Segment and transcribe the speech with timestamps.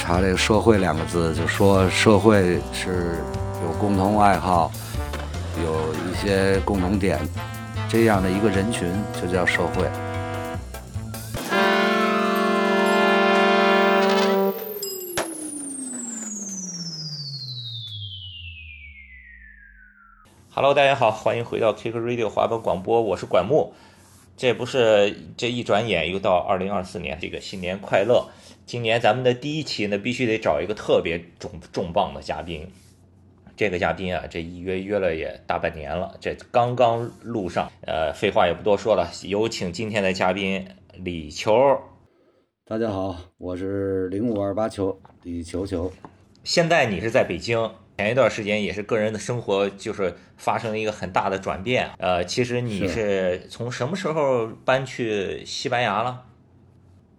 [0.00, 3.18] 查这个“社会”两个字，就说社会是
[3.62, 4.72] 有共同爱好，
[5.62, 7.18] 有一些共同点，
[7.86, 8.90] 这样的一个人群
[9.20, 9.84] 就叫社会。
[20.52, 23.74] Hello，大家好，欢迎回到 Kick Radio 滑板广播，我是管木。
[24.36, 28.26] 这不是这一转眼又到二零二四年，这个新年快乐！
[28.70, 32.68] 今年咱们的第一期呢，必须得找一个特别重重磅的嘉宾。
[33.56, 37.68] 这个嘉宾啊，这一约约了也大半年了，这刚刚录上。
[37.84, 41.52] 呃，废话也不多说了，有请今天的嘉宾李球。
[42.64, 45.92] 大家好，我是零五二八球李球球。
[46.44, 47.72] 现在你是在北京？
[47.98, 51.90] 前一段时间也是个人的生活，就是发生了一个很大的转变。
[51.98, 56.26] 呃，其实你是从什么时候搬去西班牙了？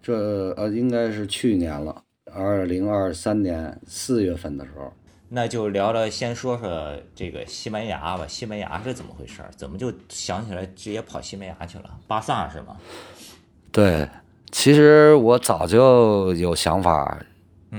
[0.02, 2.02] 这呃，应该是去年了，
[2.34, 4.92] 二零二三年四月份的时候。
[5.28, 8.26] 那就聊聊，先说说这个西班牙吧。
[8.26, 9.42] 西班牙是怎么回事？
[9.56, 11.84] 怎么就想起来直接跑西班牙去了？
[12.06, 12.76] 巴萨是吗？
[13.70, 14.06] 对，
[14.50, 17.18] 其实我早就有想法。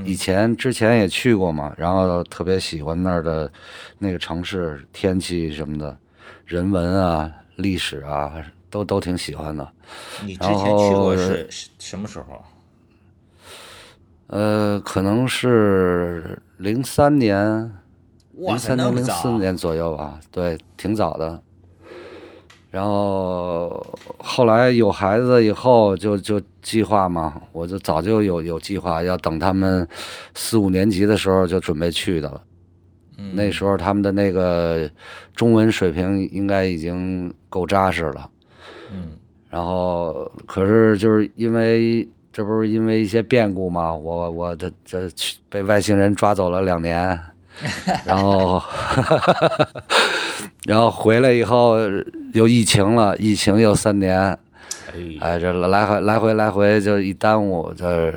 [0.03, 3.51] 以前之前也去过嘛，然后特别喜欢那儿的
[3.99, 5.95] 那个城市、天气什么的，
[6.47, 8.43] 人文啊、历史啊，
[8.73, 9.71] 都都挺喜欢的。
[10.25, 12.43] 你之前去过是什么时候？
[14.25, 17.71] 呃，可能是零三年、
[18.31, 20.19] 零三年、零四年左右吧。
[20.31, 21.39] 对，挺早的。
[22.71, 23.85] 然后
[24.17, 29.87] 后来有孩子以后，就就计划嘛，我就早就有有计划，要等他们
[30.33, 32.41] 四五年级的时候就准备去的了。
[33.33, 34.89] 那时候他们的那个
[35.35, 38.27] 中文水平应该已经够扎实了。
[38.93, 39.17] 嗯。
[39.49, 45.09] 然后可是就是因为这不是因为一些变故嘛，我我这这
[45.49, 47.19] 被外星人抓走了两年，
[48.05, 48.61] 然后。
[50.65, 51.75] 然后回来以后
[52.33, 54.17] 又疫情了，疫情又三年，
[55.19, 58.13] 哎，这来回来回来回就一耽误，这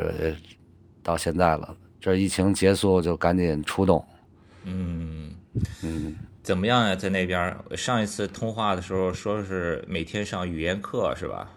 [1.02, 1.74] 到现在了。
[2.00, 4.04] 这疫情结束就赶紧出动。
[4.64, 5.32] 嗯
[5.82, 6.14] 嗯，
[6.46, 6.94] 怎么样呀？
[6.94, 11.48] 在那边上一次通话的时候说是每天上语言课是吧？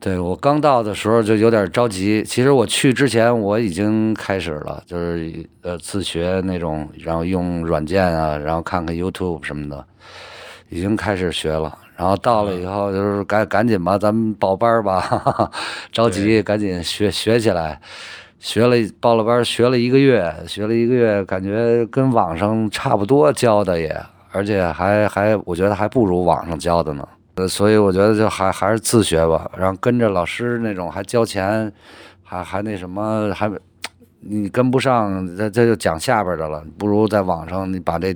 [0.00, 2.24] 对我刚到的时候就有点着急。
[2.24, 9.86] 其实我去之前我已经开始了，就是呃自学那种，然后用软件啊，然后看看 YouTube 什么的，
[10.70, 11.78] 已经开始学了。
[11.96, 15.52] 然后到了以后就是赶赶紧吧，咱们报班吧，
[15.92, 17.80] 着急赶紧学学起来。
[18.38, 24.00] 学了报了班，学了一个月，学了一个月，感觉跟网上差不多教的也，
[24.30, 27.06] 而且还还我觉得还不如网上教的呢。
[27.34, 31.72] 呃，所以我觉得就还还是自学吧，然后跟着老师那种还交钱，
[32.22, 33.50] 还还那什么，还
[34.20, 36.64] 你跟不上，这这就讲下边的了。
[36.76, 38.12] 不如在网上你把这，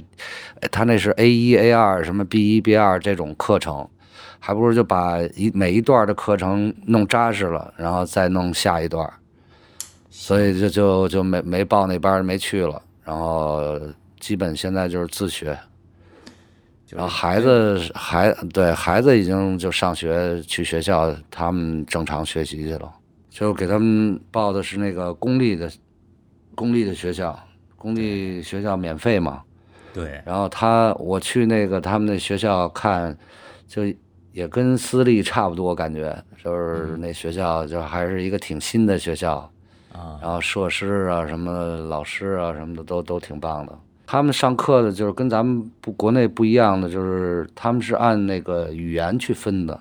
[0.70, 3.88] 他那是 A 一 A 二什么 B 一 B 二这种课程，
[4.38, 9.08] 还不如就把一每一段的课程弄扎实了，然后再弄下一段。
[10.14, 13.80] 所以就就就没没报那班没去了，然后
[14.20, 15.58] 基本现在就是自学。
[16.90, 22.92] 然后孩子孩对孩子已经就上学去学校，他们正常学习去了。
[23.30, 25.72] 就给他们报的是那个公立的，
[26.54, 27.34] 公立的学校，
[27.76, 29.42] 公立学校免费嘛。
[29.94, 30.22] 对。
[30.26, 33.16] 然后他我去那个他们那学校看，
[33.66, 33.82] 就
[34.32, 36.14] 也跟私立差不多，感觉
[36.44, 39.50] 就是那学校就还是一个挺新的学校
[39.92, 40.18] 啊。
[40.20, 43.78] 然后设施啊什么老师啊什么的都都挺棒的。
[44.04, 49.80] 他们上课的就是跟咱们不国内不一样的，就是他们是按那个语言去分的，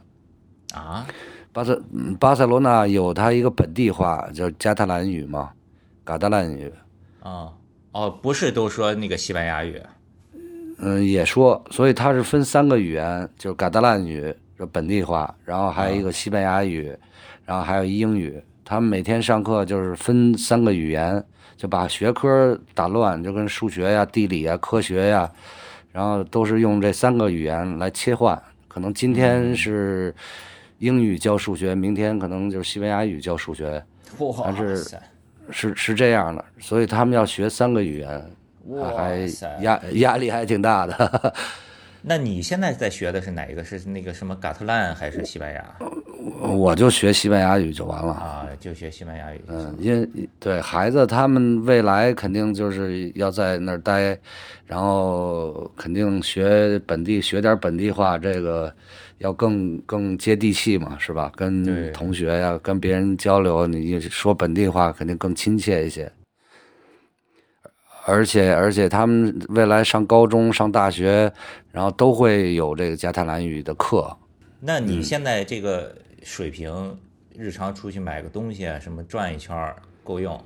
[0.73, 1.05] 啊，
[1.51, 1.77] 巴塞
[2.17, 5.51] 巴塞罗那有它一个本地话，叫加泰兰语嘛，
[6.05, 6.71] 嘎达兰语，
[7.21, 7.51] 啊，
[7.91, 9.81] 哦，不是都说那个西班牙语，
[10.77, 16.95] 嗯，也说，所以它是分三个语言，就是嘎达兰语，就本地话，然后还有一个西班牙语，
[17.43, 18.41] 然后还有英语，
[18.71, 21.21] 他们每天上课就是分三个语言。
[21.57, 25.29] 就把学科打乱，就跟数学呀、地理呀、科学呀，
[25.91, 28.41] 然后都是用这三个语言来切换。
[28.67, 30.11] 可能今天是
[30.79, 33.83] 英语教数学，明天可能就是西班牙语教数学，
[34.43, 34.83] 但是
[35.51, 38.31] 是是这样的，所以他们要学三个语言，
[38.95, 39.29] 还
[39.61, 41.33] 压压力还挺大的。
[42.01, 43.63] 那你现在在学的是哪一个？
[43.63, 45.63] 是那个什么嘎特兰还是西班牙？
[46.41, 48.13] 我就学西班牙语就完了。
[48.13, 49.41] 啊，就学西班牙语。
[49.47, 50.07] 嗯，因为
[50.39, 54.17] 对孩子他们未来肯定就是要在那儿待，
[54.65, 58.73] 然后肯定学本地学点本地话，这个
[59.17, 61.31] 要更更接地气嘛，是吧？
[61.35, 66.11] 跟同学呀、跟别人交流，你说本地话肯定更亲切一些。
[68.05, 71.31] 而且而且他们未来上高中、上大学，
[71.71, 74.17] 然后都会有这个加泰兰语的课。
[74.59, 76.97] 那你现在这个水平，
[77.35, 80.41] 日常出去买个东西啊，什么转一圈儿够用？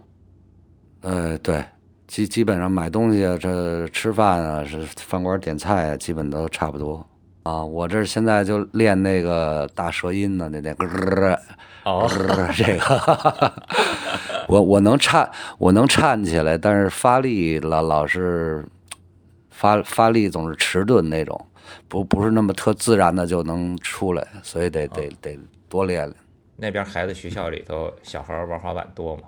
[1.01, 1.63] 呃，对，
[2.07, 7.05] 基基本上买东西啊，这吃饭啊，是饭馆点菜啊，基本都差不多
[7.43, 7.63] 啊。
[7.63, 11.39] 我这现在就练那个大舌音呢，那那咯咯
[11.83, 12.09] 哦，
[12.57, 13.53] 这个，
[14.47, 15.29] 我我能颤，
[15.59, 18.65] 我能颤起来，但是发力老老是
[19.51, 21.39] 发发力总是迟钝那种，
[21.87, 25.37] 不不是那么特自然的就能出来，所以得得得
[25.69, 26.15] 多练练。
[26.57, 29.23] 那边孩子学校里头小孩玩滑板多吗？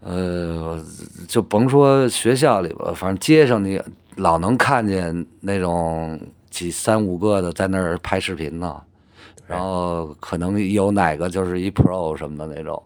[0.00, 0.82] 呃，
[1.28, 3.78] 就甭说学校里吧，反正街上你
[4.16, 6.18] 老能看见那种
[6.48, 8.80] 几三五个的在那儿拍视频呢，
[9.46, 12.82] 然后可能有哪个就是一 pro 什么的那种。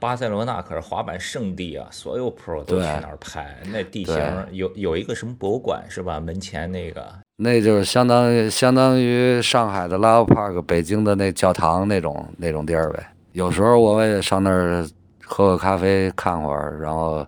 [0.00, 3.56] 巴塞罗那可是滑板圣地啊，所有 pro 都去那儿拍。
[3.70, 6.18] 那地形有有一个什么博物馆是吧？
[6.18, 13.04] 门前那个那就是相当于相当于上海的 Love Park、北京的那教堂那种那种地儿呗。
[13.32, 14.86] 有时候我也上那儿
[15.24, 17.26] 喝个咖啡看会儿，然后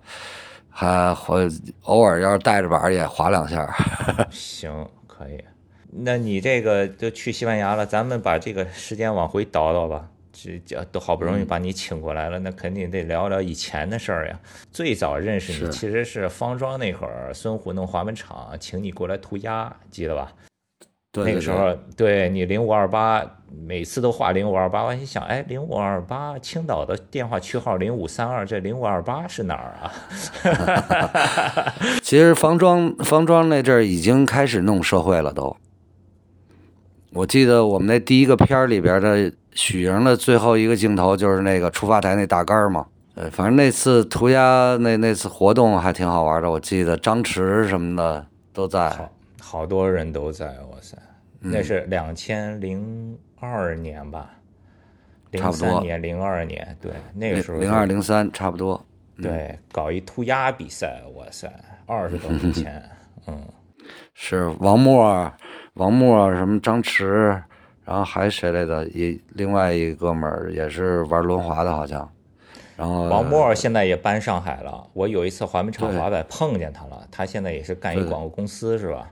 [0.70, 1.48] 还会
[1.82, 3.68] 偶尔要是带着板儿也滑两下。
[4.30, 5.42] 行，可以。
[5.90, 10.08] 那你这个就去西班牙了，咱们把这个时间往回倒倒吧。
[10.38, 14.38] 这这都好不容易把你请过来了，那肯定得聊聊以前的事儿呀。
[14.70, 20.30] 最早认识你其实是方庄那会儿，孙胡弄滑门厂请你过来涂鸦，记得吧？
[21.10, 23.24] 对对对那个时候，对你零五二八，
[23.66, 31.72] 每次都画零五二八，我心想，哎，零五二八，青岛的电话区号零五三二，这零五二八是哪儿啊？
[32.02, 35.56] 其实方庄方庄那阵儿已经开始弄社会了都。
[37.16, 42.86] 我记得我们那第一个片儿里边的许莹的最后一个镜头就是那个出发台那大杆儿嘛。
[43.14, 48.90] 呃，反正那次涂鸦那那次活动还挺好玩的，我记得张弛什么的都在。
[48.90, 49.10] 好，
[49.40, 50.94] 好多人都在，哇塞，
[51.40, 54.28] 嗯那是两千零二年吧，
[55.30, 58.78] 零差不多三年、零二年，对，那个时候零二零三差不多。
[59.22, 61.50] 对，搞一涂鸦比赛，哇塞，
[61.86, 62.82] 二十多年前，
[63.26, 63.40] 嗯，
[64.12, 65.32] 是王默、
[65.76, 67.06] 王默什么张弛，
[67.84, 68.86] 然后还谁来的？
[68.88, 72.10] 一另外一哥们儿也是玩轮滑的，好像。
[72.76, 79.10] 然后王默现在也搬上海了，我有一次滑冰场滑板碰见他了，他现在也是干一广告公司是吧？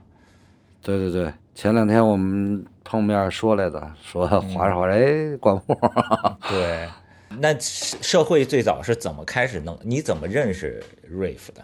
[0.81, 5.77] 对对对，前两天我们碰面说来的，说嗯滑着滑着，哎，管默，
[6.49, 6.87] 对，
[7.39, 9.77] 那社社会最早是怎么开始弄？
[9.83, 11.63] 你怎么认识 Rave 的？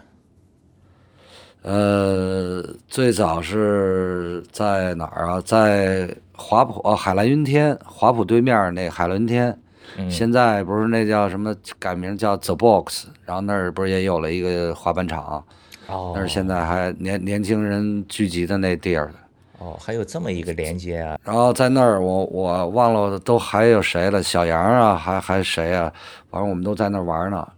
[1.62, 5.40] 呃，最早是在哪儿啊？
[5.44, 9.56] 在华普哦，海蓝云天，华普对面那海蓝云天，
[9.96, 15.44] 嗯现在不是那叫什么改名叫 The Box，然后那儿不是也有了一个滑板场，
[15.86, 19.12] 哦，那是现在还年年轻人聚集的那地儿。
[19.58, 21.16] 哦，还有这么一个连接啊！
[21.22, 25.92] 然后在那儿，我我忘了都还有谁了，小杨啊，还还谁啊？
[26.28, 27.48] 反正我们都在那儿玩呢。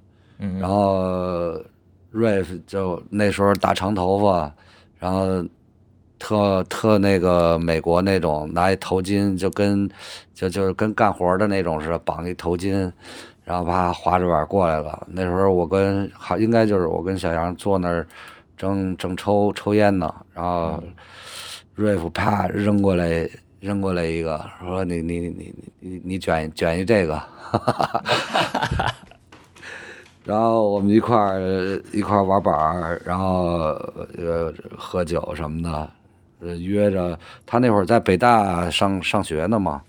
[0.41, 1.59] 嗯然后
[2.15, 4.55] Rave 就那时候大长头发，
[5.01, 5.45] 然后
[6.17, 9.91] 特特那个美国那种，拿一头巾就跟
[10.33, 12.91] 就就是跟干活的那种似的，绑一头巾，
[13.43, 15.07] 然后啪滑着板过来了。
[15.11, 18.07] 那时候我跟好应该就是我跟小杨坐那儿
[18.57, 20.81] 正正抽抽烟呢，然后
[21.77, 23.29] Rave 啪扔过来
[23.59, 27.21] 扔过来一个，说你你你你你你卷卷一这个。
[30.25, 33.47] 然后我们一块儿一块儿玩板儿，然后
[34.17, 35.91] 呃喝酒什么的，
[36.41, 39.83] 呃约着他那会儿在北大上上学呢嘛，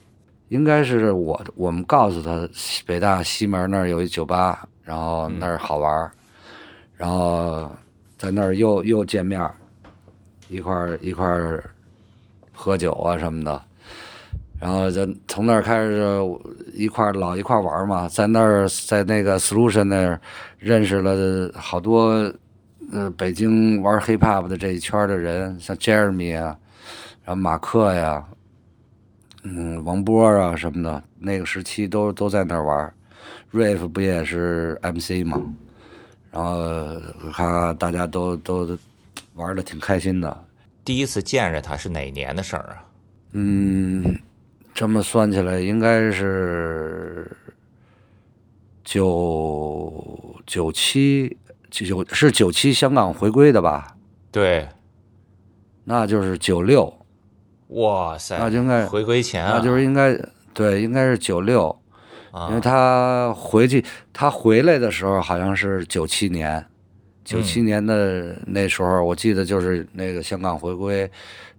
[0.50, 2.48] 应该是我我们告诉他
[2.86, 6.12] 北大西门那儿有一酒吧，然后那儿好玩儿，
[6.98, 7.72] 然后
[8.18, 9.50] 在那儿又又见面，
[10.50, 11.64] 一块儿一块儿
[12.54, 13.62] 喝酒啊什么的，
[14.60, 16.42] 然后就从那儿开始就
[16.74, 20.20] 一块儿老一块儿玩嘛，在那儿在那个 Solution 那儿
[20.58, 22.34] 认识了好多
[22.92, 26.58] 呃北京玩 hip hop 的这一圈的人，像 Jeremy 啊，
[27.24, 28.26] 然后马克呀，
[29.44, 32.94] 嗯，王波啊什么的，那个时期都都在那儿玩儿。
[33.54, 35.42] Rave 不也是 MC 嘛，
[36.32, 37.00] 然后
[37.34, 38.78] 看大家都都
[39.36, 40.46] 玩的挺开心的。
[40.84, 42.86] 第一次见着他是哪年的事儿啊？
[43.32, 44.18] 嗯，
[44.76, 47.32] 这么算起来，应该是
[48.84, 51.38] 九九七
[51.72, 53.96] 九是九七香港回归的吧？
[54.32, 54.68] 对，
[55.86, 56.94] 那就是九六，
[57.70, 60.14] 哇塞，那就应该回归前啊，那就是应该
[60.54, 61.70] 对，应该是九六，
[62.32, 62.50] 啊。
[62.50, 66.64] 因为他回去他回来的时候好像是九七年，
[67.24, 67.66] 九七嗯。
[67.66, 71.10] 年的那时候，我记得就是那个香港回归，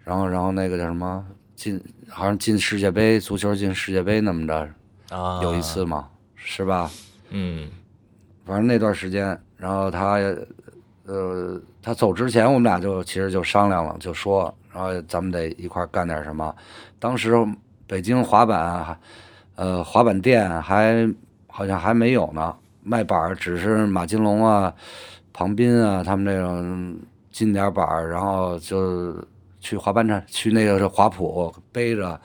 [0.05, 1.25] 然后然后那个叫什么
[1.57, 4.69] 进，好像进世界杯，足球进世界杯那么着，
[5.11, 6.89] 啊有一次，嘛，是吧？
[7.31, 7.69] 嗯
[8.45, 10.21] 反正那段时间，然后他，
[11.07, 16.55] 呃，他走之前，我们俩就其实就商量了，就说，然后咱们得一块儿干点什么。
[17.01, 17.35] 当时
[17.89, 18.99] 北京滑板还，
[19.57, 21.13] 呃，滑板店还
[21.49, 24.73] 好像还没有呢，卖板儿只是马金龙啊、
[25.33, 26.97] 庞斌啊他们那种
[27.33, 29.13] 进点板儿，然后就
[29.67, 32.21] 去滑板场，去那个滑普背着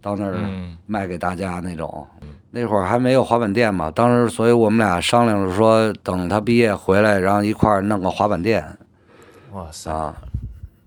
[0.00, 0.78] 到那儿嗯。
[0.86, 2.06] 卖给大家那种。
[2.50, 8.64] 那会儿还没有滑板店嘛，当时所以我们俩商量着说，等他毕业回来，然后一块儿弄个滑板店。
[9.52, 10.16] 哇塞，啊，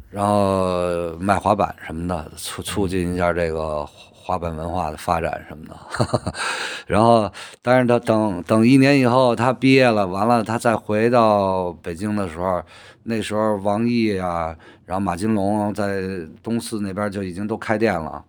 [0.10, 3.86] 然后卖滑板什么的，促促进一下这个
[4.30, 6.34] 滑板文化的发展什么的。
[6.86, 7.32] 然后，
[7.64, 12.62] 但是他等等一年以后，他毕业了，完了他再回到北京的时候，
[13.02, 14.56] 那时候王毅啊，
[14.86, 16.04] 然后马金龙在
[16.44, 18.24] 东四那边就已经都开店了。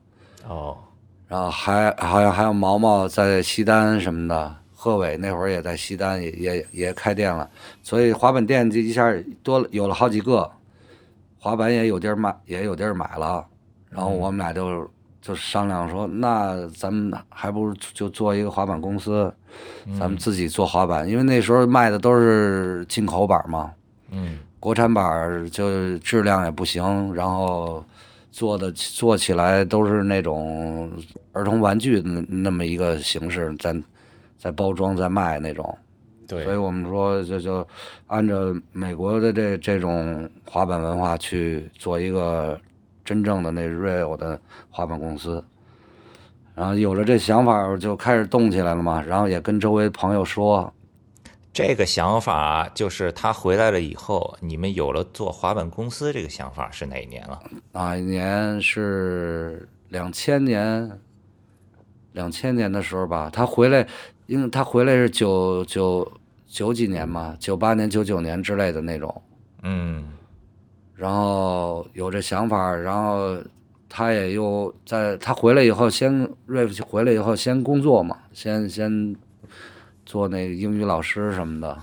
[0.48, 0.74] 哦，
[1.28, 7.46] 然后还好像还有毛毛在西单什么的，贺伟那会儿也在西单也也也开店了，
[7.82, 10.50] 所以滑板店这一下多了有了好几个，
[11.38, 13.46] 滑板也有地儿卖，也有地儿买了，
[13.90, 19.32] 然后我们俩就就商量说，那咱们还不如就做一个滑板公司，
[19.98, 23.70] 咱们自己做滑板，因为那时候卖的都是进口板嘛，
[24.10, 24.38] 嗯。
[24.58, 27.82] 国产板就质量也不行，然后
[28.30, 30.92] 做的做起来都是那种
[31.32, 33.74] 儿童玩具那那么一个形式，在
[34.36, 35.78] 在包装在卖那种。
[36.28, 36.44] 对。
[36.44, 37.66] 所以我们说就就
[38.06, 42.60] 按照美国的这这种滑板文化去做一个
[43.10, 44.40] 真正的那 real 的
[44.70, 45.44] 滑板公司。
[46.54, 49.02] 然后有了这想法，就开始动起来了嘛。
[49.02, 50.72] 然后也跟周围朋友说，
[51.52, 57.42] 这个想法就是他回来了以后，你们有了做滑板公司这个想法是哪一年了？
[57.72, 60.88] 哪一年是两千年？
[62.12, 63.84] 两千年的时候吧，他回来，
[64.26, 66.08] 因为他回来是九九
[66.46, 69.22] 九几年嘛，九八年、九九年之类的那种。
[69.62, 70.04] 嗯
[71.00, 73.38] 然后有这想法，然后
[73.88, 79.16] 他也又在他回来以后，先瑞夫回来以后先工作嘛，先先
[80.04, 81.78] 做那个英语老师什么的。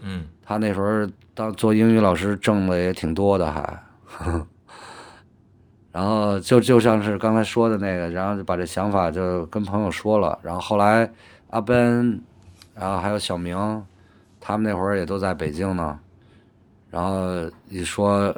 [0.00, 0.24] 嗯。
[0.44, 3.82] 他那时候当做英语老师挣的也挺多的还，
[5.92, 11.10] 然后就就像是刚才说的那个，然后就把这想法就跟朋友说了，然后后来
[11.50, 12.20] 阿奔，
[12.74, 13.56] 然后还有小明，
[14.40, 15.98] 他们那会儿也都在北京呢，
[16.92, 18.32] 然后一说，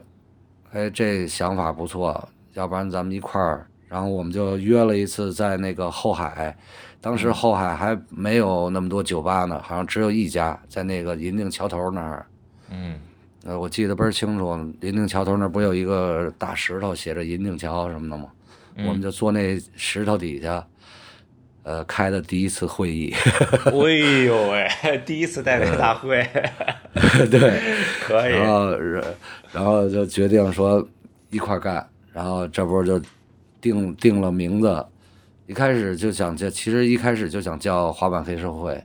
[0.70, 6.56] 哎，这想法不错，要不然咱们一块儿，然后我们就约了一次在那个后海，
[7.00, 12.24] 当时后海还没有那么多酒吧呢，好像只有一家，在那个银锭桥头那儿。
[12.70, 13.00] 嗯
[13.44, 18.28] 呃，我记得倍儿清楚，银锭桥头那儿不有一个大石头写着银锭桥什么的吗？
[18.78, 20.64] 我们就坐那石头底下，
[21.64, 23.12] 呃，开的第一次会议。
[23.66, 23.72] 哎
[24.24, 24.68] 呦喂，
[25.04, 26.24] 第一次代表大会，
[27.30, 27.60] 对，
[28.02, 28.70] 可以然后
[29.50, 30.86] 然后就决定说
[31.30, 33.00] 一块干，然后这不就
[33.60, 34.86] 定定了名字，
[35.46, 38.80] 一开始就想叫，其实一开始就想叫滑板黑社会。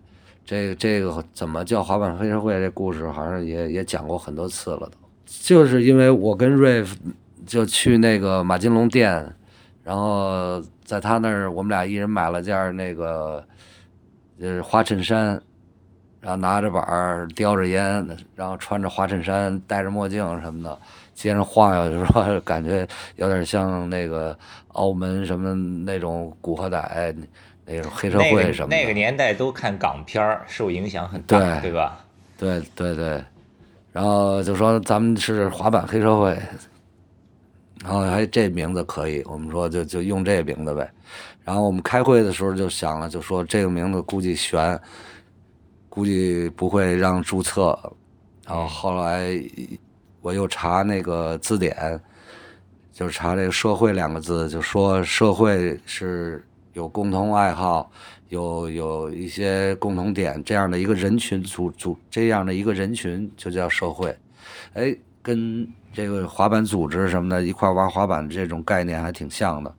[0.45, 2.53] 这这个怎么叫滑板黑社会？
[2.59, 4.97] 这故事好像也也讲过很多次了都。
[5.27, 6.95] 就是因为我跟瑞夫
[7.45, 9.35] 就去那个马金龙店，
[9.83, 13.43] 然后在他那儿，我们俩一人买了件那个
[14.39, 15.41] 就是花衬衫，
[16.21, 18.05] 然后拿着板儿，叼着烟，
[18.35, 20.79] 然后穿着花衬衫，戴着墨镜什么的，
[21.13, 24.37] 街上晃悠的时候， 感觉有点像那个
[24.73, 27.15] 澳门什么那种古惑仔
[27.65, 28.75] 那种黑社会什么的。
[28.75, 32.05] 那个年代都看港片儿，受影响很大，对对吧？
[32.37, 33.23] 对对对，
[33.91, 36.37] 然后就说咱们是滑板黑社会，
[37.83, 40.91] 然后还这名字可以，我们说就就用这名字呗。
[41.43, 44.79] 然后我们开会的时候就想了，就说这个名字估计悬，
[45.87, 47.77] 估计不会让注册。
[48.45, 49.31] 然后后来
[50.21, 51.99] 我又查那个字典，
[52.91, 57.89] 就查这个“社会”两个字，就说社会是有共同爱好，
[58.27, 64.15] 有有一些共同点，这样的一个人群组组这样的一个人群就叫社会。
[64.73, 69.75] 哎，跟这个滑板组织什么的一块玩滑板这种概念还挺像的。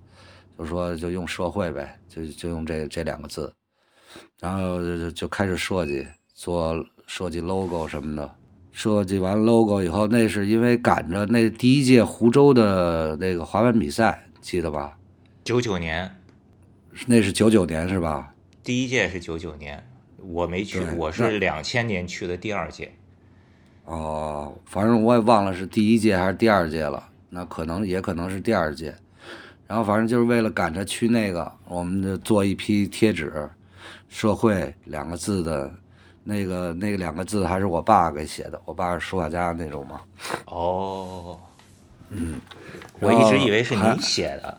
[0.59, 3.50] 就说就用社会呗，就就用这这两个字，
[4.38, 8.31] 然后就就开始设计，做设计 logo 什么的。
[8.71, 14.99] 设计完 logo 以后，那是因为赶着那第一届湖州的那个滑板比赛，记得吧？
[15.43, 16.14] 九九年，
[17.07, 18.35] 那是九九年是吧？
[18.62, 19.83] 第一届是九九年，
[20.19, 22.93] 我没去，我是两千年去的第二届。
[23.91, 28.95] 哦，反正我也忘了是第一届还是第二届了，那可能也可能是第二届。
[29.67, 33.51] 然后反正就是为了赶着去那个，我们就做一批贴纸
[34.09, 35.69] ，“社会”两个字的，
[36.23, 40.01] 那个那个两个字还是我爸给写的，我爸是书法家那种嘛。
[40.45, 41.37] 哦，
[42.11, 42.41] 嗯，
[43.01, 44.57] 我一直以为是你写的。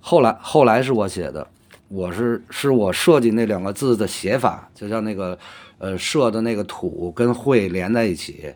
[0.00, 1.44] 后来后来是我写的，
[1.88, 5.36] 我是是我设计那两个字的写法，就像那个
[5.78, 8.54] 呃设的那个土跟会连在一起，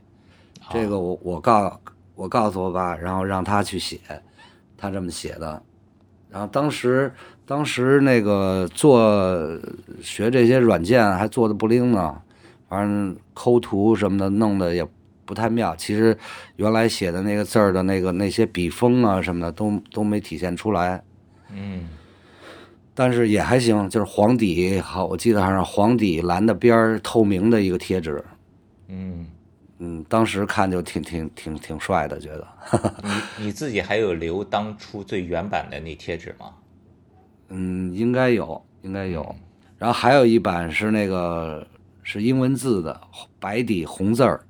[0.71, 1.81] 这个我我告
[2.14, 3.99] 我告诉我爸，然后让他去写，
[4.76, 5.62] 他这么写的。
[6.31, 7.12] 然后当时
[7.45, 9.59] 当时那个做
[10.00, 12.21] 学这些软件还做的不灵呢，
[12.69, 14.87] 反正抠图什么的弄得也
[15.25, 15.76] 不太妙。
[15.76, 16.17] 其实
[16.57, 21.02] 原来写的那个字儿的那个那些笔锋啊什么的都都没体现出来。
[21.52, 21.87] 嗯，
[22.94, 28.22] 但是也还行，就是黄底，好，我记得还是黄底蓝的边儿透明的一个贴纸，
[28.88, 29.26] 嗯，
[29.78, 32.46] 嗯，当时看就挺挺挺挺帅的，觉得，
[33.38, 36.52] 你你自己还有留当初最原版的那贴纸吗？
[37.49, 39.34] 嗯，应该有，应该有。
[39.78, 41.66] 然后还有一版是那个
[42.02, 43.00] 是英文字的
[43.40, 44.44] 白底红字儿，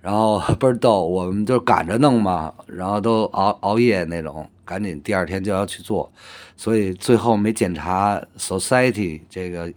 [0.00, 6.10] 然后 倍儿逗，我们就赶着弄嘛，然后都熬熬夜那种，赶紧第二天就要去做，
[6.56, 9.70] 所以最后没检查 society 这个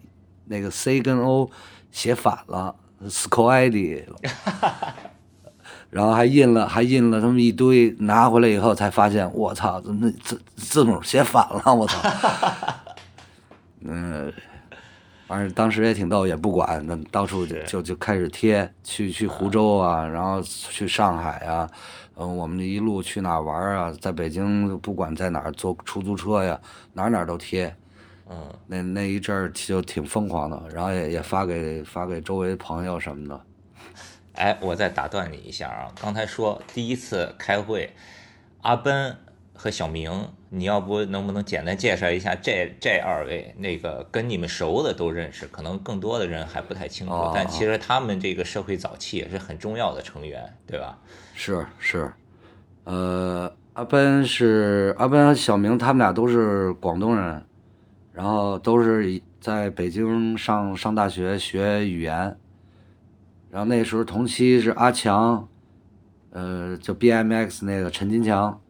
[0.45, 1.51] 那个 C 跟 O
[1.91, 4.15] 写反了 s c o i d 了。
[5.91, 11.61] 然后还印了，还印了他们一堆，拿回来以后才发现，我操，怎么字字母写反了？
[11.75, 11.99] 我操！
[13.83, 14.31] 嗯，
[15.27, 21.69] 反正当时也挺逗，也不管，那到处就就就开始贴，去去湖州啊，然后去上海啊，
[22.17, 26.59] 嗯，我们一路去哪儿玩啊，在北京不管在哪儿坐出租车呀，
[26.93, 27.75] 哪儿哪儿都贴。
[28.27, 33.41] 嗯，那那一阵儿就挺疯狂的，然后也也发给发给周围朋友什么的。
[34.33, 37.93] 哎，我再打断你一下啊，刚才说第一次开会，
[38.61, 39.15] 阿奔
[39.65, 40.11] 和小明，
[40.49, 43.51] 你要不能不能简单介绍一下这这二位？
[43.57, 50.99] 那个跟你们熟的都认识，可能更多的人还不太清楚，哦但其实他们这个社会早期也是很重要的成员，对吧？
[51.33, 52.13] 是是，
[52.83, 57.43] 呃，阿奔是阿奔和小明，他们俩都是广东人，
[58.13, 62.37] 然后都是在北京上上大学学语言，
[63.49, 65.47] 然后那时候同期是阿强，
[66.29, 68.61] 呃，就 BMX 那个陈金强，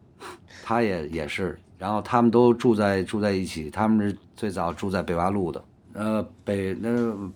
[0.68, 6.90] 他也也是，然后他们都住在住在一起，他们是最早住在北洼路的，呃，北那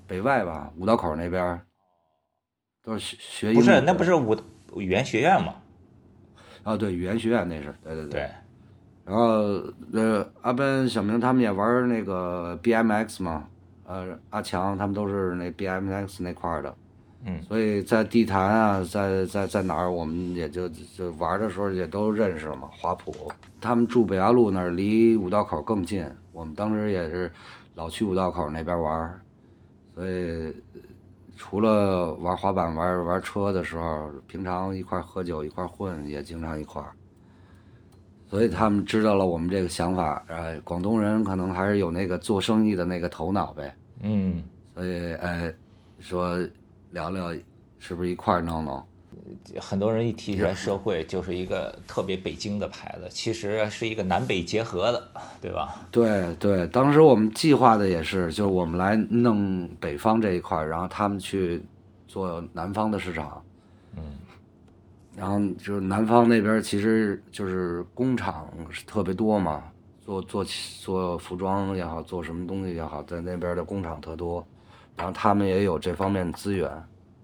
[0.05, 1.61] 北外吧，五道口那边儿，
[2.83, 4.37] 都是学学不是，那不是五
[4.75, 5.55] 语言学院吗？
[6.65, 8.11] 啊，对，语言学院那是，对对对。
[8.11, 8.31] 对，
[9.05, 9.63] 然后
[9.93, 13.47] 呃，阿奔、小明他们也玩那个 BMX 嘛，
[13.85, 16.77] 呃，阿强他们都是那 BMX 那块儿的，
[17.25, 22.69] 嗯，所以在地坛啊，在在在哪儿，我们也就就玩的时候也都认识了嘛。
[22.73, 23.31] 华普
[23.61, 27.31] 他们住北崖路那儿，离五道口更近，我们当时也是
[27.75, 29.21] 老去五道口那边玩儿，
[29.95, 30.55] 所以
[31.37, 36.91] 除了玩滑板、玩玩车的时候，平常一块儿喝酒、一块儿混，也经常一块儿。
[38.27, 44.43] 所以他们知道了我们这个想法，呃，广东人可能还是有那个做生意的那个头脑呗，嗯，
[44.75, 45.53] 所以呃，
[45.99, 46.39] 说
[46.91, 47.33] 聊聊
[47.79, 48.83] 是不是一块儿弄弄？
[49.61, 55.09] 很多人一提起来社会，就是一个特别北京的牌子，其实是一个南北结合的，
[55.41, 55.87] 对吧？
[55.91, 61.63] 对对，当时我们计划的也是，就是我们来弄北方这一块，然后他们去
[62.07, 63.43] 做南方的市场。
[63.97, 64.03] 嗯，
[65.17, 69.65] 然后就是南方那边其实就是工厂是特别多嘛，
[70.05, 70.45] 做做
[70.81, 74.45] 做服装也好，做什么东西也好，在那边的工厂特多，
[74.97, 76.71] 然后他们也有这方面的资源。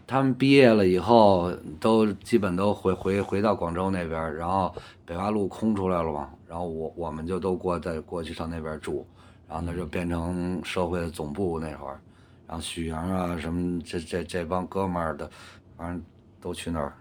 [0.06, 4.72] 他们毕业了以后，都基本都回回回到广州那边，然后
[5.04, 9.04] 北洼路空出来了嘛，然后我我们就都过再过去上那边住，
[9.48, 12.00] 然后那就变成社会的总部那会儿，
[12.46, 15.28] 然后许阳啊什么这这这帮哥们儿的，
[15.76, 16.00] 反正
[16.40, 16.94] 都去那儿，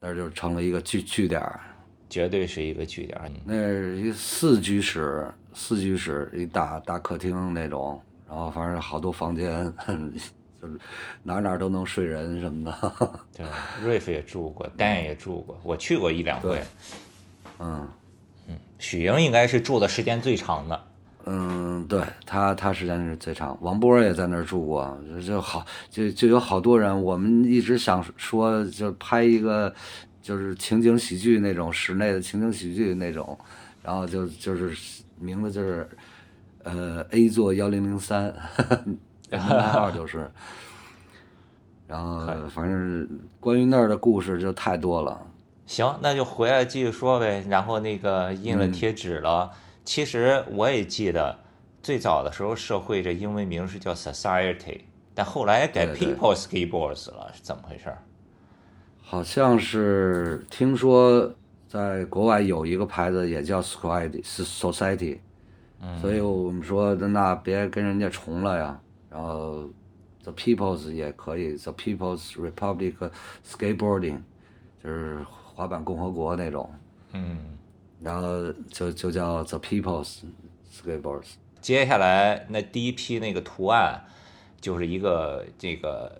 [0.00, 1.60] 那儿就成了一个据据点儿。
[2.10, 3.20] 绝对是一个据点。
[3.24, 9.72] 嗯那是一四居室，四居室一大大客厅那种，然后反正好多房间，
[10.60, 10.78] 就是
[11.22, 13.00] 哪儿哪儿都能睡人什么的。
[13.36, 13.46] 对，
[13.82, 16.62] 瑞夫也住过，丹也住过，我去过一两回
[17.58, 17.86] 嗯。
[18.46, 20.84] 嗯，许莹应该是住的时间最长的。
[21.26, 23.56] 嗯，对他，他时间是最长。
[23.62, 27.02] 王波也在那儿住过，就好，就就有好多人。
[27.02, 29.74] 我们一直想说，就拍一个，
[30.20, 33.38] 就是情景喜剧那种室内的情景喜剧那种，
[33.82, 34.76] 然后就就是
[35.18, 35.88] 名字就是，
[36.64, 38.34] 呃，A 座幺零零三，
[39.30, 40.30] 门牌号就是。
[41.86, 45.20] 然后反正关于那儿的故事就太多了。
[45.66, 47.44] 行，那就回来继续说呗。
[47.48, 49.50] 然后那个印了贴纸了。
[49.84, 51.38] 其实我也记得，
[51.82, 54.80] 最早的时候社会这英文名是叫 Society，
[55.14, 57.92] 但后来改 People Skateboards 了，是怎么回事？
[59.02, 61.30] 好像是听说
[61.68, 63.60] 在国外有一个牌子也叫
[66.00, 68.80] 所以我们说那别跟人家重了呀。
[69.10, 69.68] 然后
[70.22, 72.94] The People's 也可以，The People's Republic
[73.46, 74.18] Skateboarding，
[74.82, 76.70] 就是滑板共和国那种。
[77.12, 77.38] 嗯。
[78.00, 80.22] 然后就就叫 The People's
[80.70, 81.34] Skateboards。
[81.60, 84.04] 接下来那第一批那个图案，
[84.60, 86.12] 就是一个这个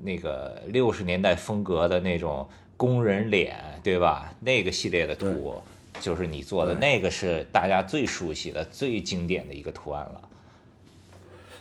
[0.00, 4.32] 那个六十年代风格的那种工人脸，对吧？
[4.40, 5.62] 那个系列的图
[6.00, 10.28] 就是你做的，那个是大家最熟悉的、最经典的一个图案了。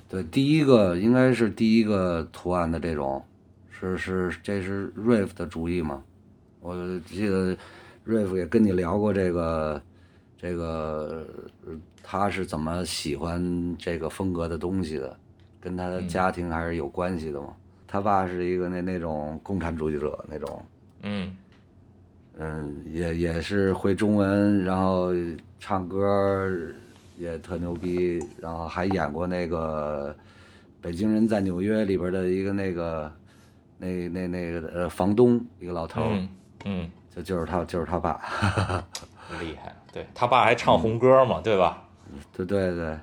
[0.09, 3.23] 对，第一个应该是第一个图案的这种，
[3.69, 6.03] 是是这是 Riff 的主意吗？
[6.59, 6.75] 我
[7.07, 7.57] 记得。
[8.03, 9.79] 瑞夫也跟你聊过这个，
[10.35, 11.23] 这个
[12.01, 15.15] 他是怎么喜欢这个风格的东西的，
[15.61, 17.53] 跟他的家庭还是有关系的嘛？
[17.87, 20.65] 他爸是一个那那种共产主义者那种，
[21.03, 21.37] 嗯，
[22.37, 25.13] 嗯，也也是会中文，然后
[25.59, 26.49] 唱歌
[27.17, 30.13] 也特牛逼，然后还演过那个
[30.81, 33.11] 《北京人在纽约》里边的一个那个
[33.77, 36.27] 那那那个呃房东一个老头儿，
[36.65, 36.89] 嗯。
[37.13, 38.21] 就就是他，就是他爸，
[39.41, 39.75] 厉害。
[39.91, 41.83] 对他爸还唱红歌嘛，对吧？
[42.31, 42.97] 对对对。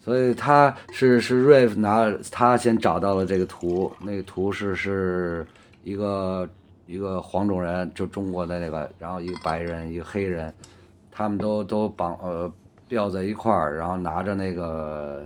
[0.00, 5.46] 所以他是是瑞夫拿他先找到了这个图，那个图是是
[5.84, 6.48] 一个
[6.86, 10.52] 一个黄种人，就中国的那个，然后一个白人，一个黑人，
[11.10, 12.52] 他们都都绑呃
[12.88, 15.24] 吊在一块儿，然后拿着那个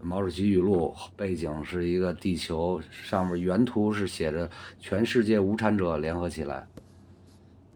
[0.00, 6.66] 毛主席语录，背景是一个地球，上面原图是写着“全世界无产者联合起来”。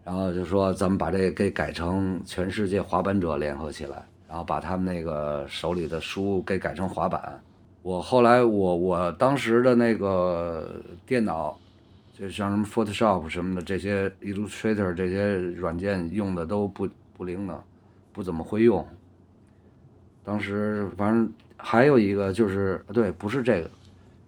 [0.05, 7.39] 然后就说咱们把这给改成全世界滑板者联合起来，然后把他们那个手里的书给改成滑板。
[7.83, 11.59] 我后来我我当时的那个电脑，
[12.19, 17.63] 就像什么 Photoshop 什么的这些 Illustrator 这些软件用的都不不灵的，
[18.13, 18.85] 不怎么会用。
[20.25, 23.71] 当时反正还有一个就是对，不是这个，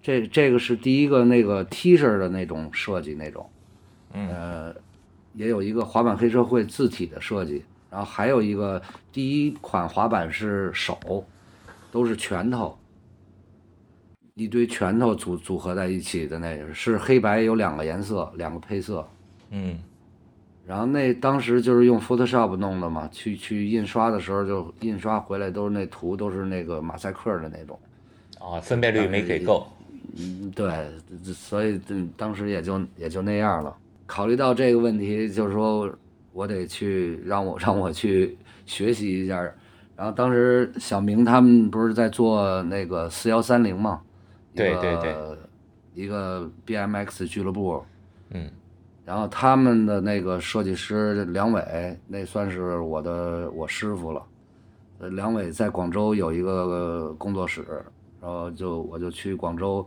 [0.00, 3.50] 这这个是第一个那个 T 恤的那种设计那种，
[4.12, 4.74] 呃。
[5.34, 11.24] 也有一个滑板黑社会字体的设计，然后还有一个第一款滑板是手，
[11.92, 12.76] 都是拳头，
[14.40, 19.06] 一堆拳头组组合在一起的那个是黑白有两个颜色两个配色，
[19.50, 19.78] 嗯，
[20.66, 27.78] 然后那当时就是用 Photoshop 弄的嘛，去去印刷的时候就印刷回来都是那图都是那个马赛克的那种，
[28.38, 29.66] 啊，分辨率没给够，
[30.16, 30.72] 嗯，对，
[31.34, 31.78] 所以
[32.16, 33.76] 当时也就也就那样了。
[34.06, 35.92] 考虑到这个问题，就是说
[36.32, 39.46] 我得去让我让我去学习一下。
[39.96, 44.00] 然后当时小明他们不是在做那个四幺三零嘛？
[44.54, 45.16] 对对对，
[45.94, 47.82] 一个 BMX 俱乐部。
[48.30, 48.50] 嗯。
[49.04, 54.22] 然后他们的那个设计师梁伟，那算是我的我师傅了。
[54.98, 57.64] 呃，梁伟在广州有一个工作室，
[58.20, 59.84] 然后就我就去广州。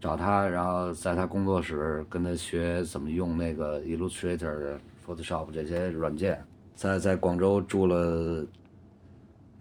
[0.00, 6.40] 找他，然后在他工作室跟他学怎么用那个 Illustrator、Photoshop 这些软件，
[6.76, 8.46] 在在广州住了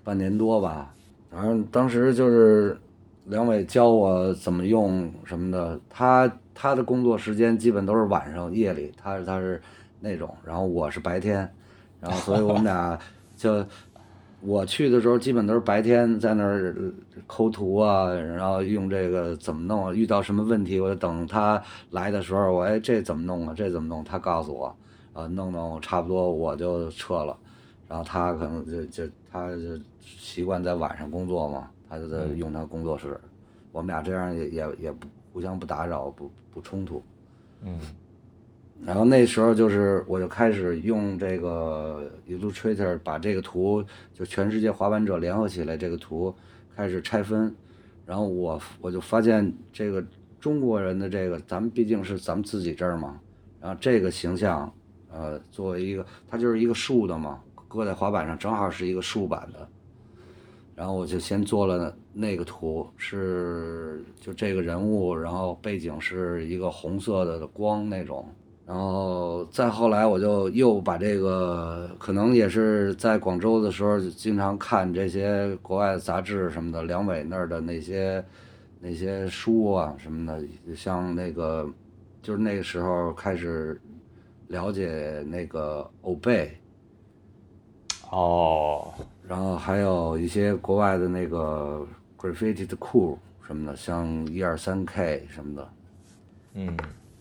[0.04, 0.94] 半年多吧。
[1.32, 2.80] 反正当时就是
[3.28, 5.80] 梁伟教我怎么用什么的。
[5.90, 9.62] 他他的工作时间基本都是晚上夜里，他是他是
[10.00, 11.50] 那种，然后我是白天，
[12.02, 13.00] 然后所以我们俩
[13.38, 13.66] 就。
[14.40, 16.94] 我去的时候基本都是白天在那儿
[17.26, 23.54] 抠图啊，然后用这个怎么弄，遇到什么问题，我就等他来的时候，我哎这怎么弄啊？
[23.58, 24.04] 这怎么弄？
[24.04, 24.78] 他告诉我，
[25.14, 27.36] 呃，弄弄差不多我就撤了。
[27.90, 33.20] 然后他可能就就他就习惯在晚上工作嘛，他就在用他工作室，
[33.72, 37.04] 我们俩这样也也也不互相不打扰，不不冲突。
[37.62, 37.80] 嗯。
[38.86, 46.32] 然后那时候就是，我就开始用这个 Illustrator 把这个图，就全世界滑板者联合起来这个图
[46.76, 47.52] 开始拆分，
[48.06, 50.06] 然后我我就发现这个
[50.40, 53.20] 中国人的这个，咱们毕竟是咱们自己这儿嘛，
[53.60, 54.72] 然后这个形象，
[55.12, 59.68] 呃，作为一个，它就是一个竖的嘛，搁在滑板上，正好是一个竖版的。
[60.78, 68.24] 然后我就先做了那个图，是就这个人物，然后背景是一个红色的光那种。
[68.64, 78.24] 然后再后来，我就又把这个，可能也是在广州的时候，经常看这些国外杂志什么的，梁伟那儿的那些
[78.80, 81.68] 那些书啊什么的，像那个，
[82.22, 83.82] 就是那个时候开始
[84.50, 86.56] 了解那个欧贝。
[88.12, 88.94] 哦。
[89.28, 91.86] 然后还有一些国外的那个
[92.18, 95.70] graffiti 的 cool 什么的，像一二三 K 什么的，
[96.54, 96.78] 嗯，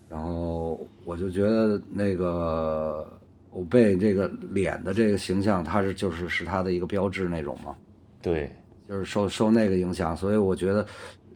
[0.09, 3.05] 然后我就觉得那个
[3.51, 7.75] 欧贝这个脸的这个形象，它是就是是它的一个标志那种嘛，
[8.23, 8.49] 对，
[8.89, 10.87] 就是受受那个影响，所以我觉得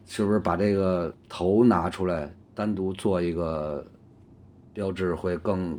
[0.07, 3.85] 是不是把这个头拿出来单独做一个
[4.73, 5.77] 标志会更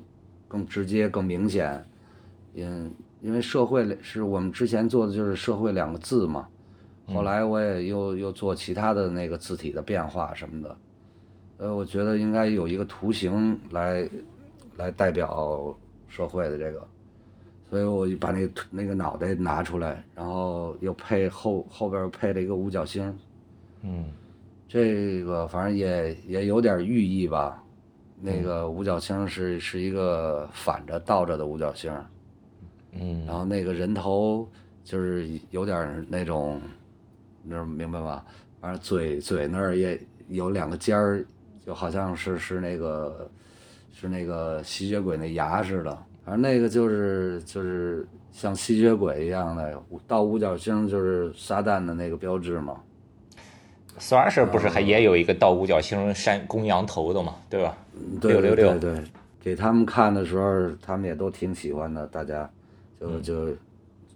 [0.48, 1.82] 更直接、更明显，
[2.52, 2.94] 因。
[3.22, 6.48] 因为社会是我们之前做的就是社会两个字嘛，
[7.06, 10.76] 后来我也又又做其他的那个字体的变化什么的，
[11.58, 14.08] 呃，我觉得应该有一个图形来
[14.76, 15.72] 来代表
[16.08, 16.84] 社会的这个，
[17.70, 23.16] 所以我就把那个那个脑袋拿出来，然后又配后后边配了一个五角星，
[23.82, 24.06] 嗯，
[24.66, 27.62] 这个反正也也有点寓意吧，
[28.20, 31.92] 那个五角星是是一个反着倒着的五角星。
[32.92, 34.48] 嗯，然后那个人头
[34.84, 36.60] 就是有点那种，
[37.42, 38.22] 那明白吗？
[38.60, 41.24] 反正嘴嘴那儿也有两个尖儿，
[41.66, 43.28] 就好像是是那个
[43.92, 45.90] 是那个吸血鬼那牙似的。
[46.24, 52.80] 反正那个就是就是像吸血鬼一样的，倒五角星就是撒旦的那个标志嘛。
[53.96, 57.76] w a s 不是还也有一个倒五角星山公羊头的嘛，对吧？
[58.20, 59.04] 对对对对，
[59.40, 62.48] 给他们看的时候，他们也都挺喜欢的，大家。
[63.02, 63.56] 就就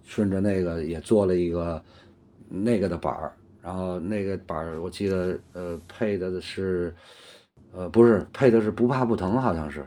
[0.04, 1.82] 顺着那个也做了一个
[2.48, 6.94] 那个的板儿，然后那个板儿我记得呃配的是
[7.72, 9.84] 呃不是配的是不怕不疼好像是，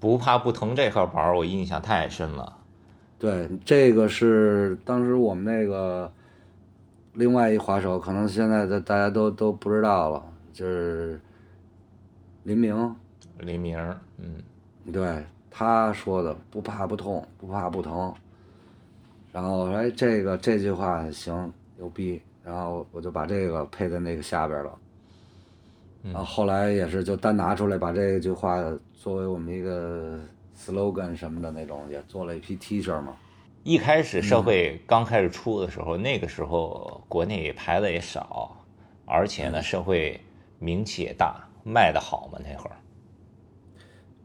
[0.00, 2.56] 不怕不疼这块板儿我印象太深了。
[3.18, 6.12] 对，这个是当时我们那个
[7.14, 11.20] 另外一滑手，可能现在的大家都都不知道了，就是
[12.44, 12.96] 林明。
[13.38, 13.78] 林明，
[14.18, 14.42] 嗯，
[14.92, 15.24] 对。
[15.58, 18.14] 他说的不怕不痛，不怕不疼。
[19.32, 24.78] 然后哎，这个这句话行牛逼，然后我就把这个配在那个下边了。
[26.04, 30.20] 然后后来也是就单拿出来，把这句话作为我们一个
[30.56, 33.16] slogan 什么的那种，也做了一批 T 恤嘛。
[33.64, 38.56] 一开始社会刚开始出的时候，那个时候国内牌子也少，
[39.04, 40.20] 而且呢，社会
[40.60, 42.76] 名气也大，卖的好嘛那会儿。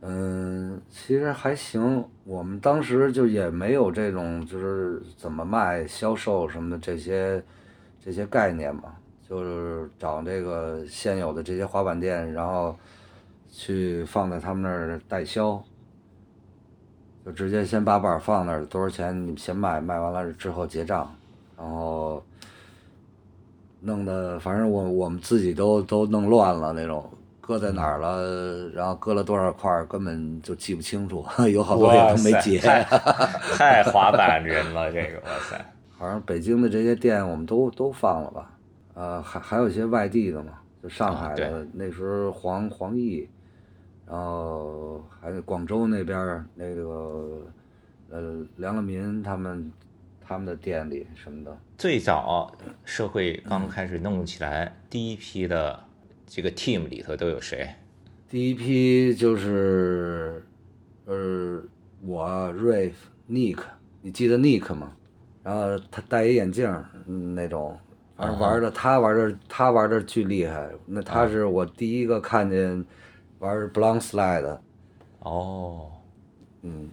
[0.06, 2.04] 嗯，其实还行。
[2.26, 7.42] 我们当时就也没有这种，就是怎么卖、销售什么的这些
[8.04, 8.94] 这些概念嘛。
[9.30, 12.78] 就是找这个现有的这些滑板店，然后
[13.50, 15.64] 去放在他们那儿代销，
[17.26, 21.10] 就直接先把板放那儿，多少钱你们先卖，卖完了之后结账，
[21.58, 22.22] 然后
[23.80, 27.10] 弄得反正我我们自己都都弄乱了那种。
[27.46, 28.70] 搁在哪儿了？
[28.70, 31.26] 然后搁了多少块儿，根本就记不清楚。
[31.52, 32.58] 有好多也都没结。
[33.58, 35.74] 太滑板人了，这个哇塞！
[35.90, 38.50] 好像北京的这些店我们都都放了吧？
[38.94, 43.28] 呃，还还有一些外地的嘛，就上海的那时候黄黄奕，
[44.08, 47.42] 然后还有广州那边那个
[48.10, 49.70] 呃梁乐民他们
[50.26, 51.58] 他们的店里什么的。
[51.78, 52.50] 最早
[52.86, 55.78] 社会刚开始弄起来，第一批的。
[56.36, 57.70] 这个 team 里头都有谁？
[58.28, 60.44] 第一批就是，
[61.06, 61.62] 呃，
[62.02, 62.94] 我 Rave
[63.30, 63.60] Nick，
[64.02, 64.94] 你记得 Nick 吗？
[65.44, 66.68] 然后他戴一眼镜，
[67.36, 67.78] 那种，
[68.18, 70.72] 反正玩的他玩的他玩的巨厉害。
[70.88, 72.84] 那他是我第一个看见
[73.38, 74.62] 玩 Blank Slide 的。
[75.20, 75.92] 哦，
[76.64, 76.90] 嗯，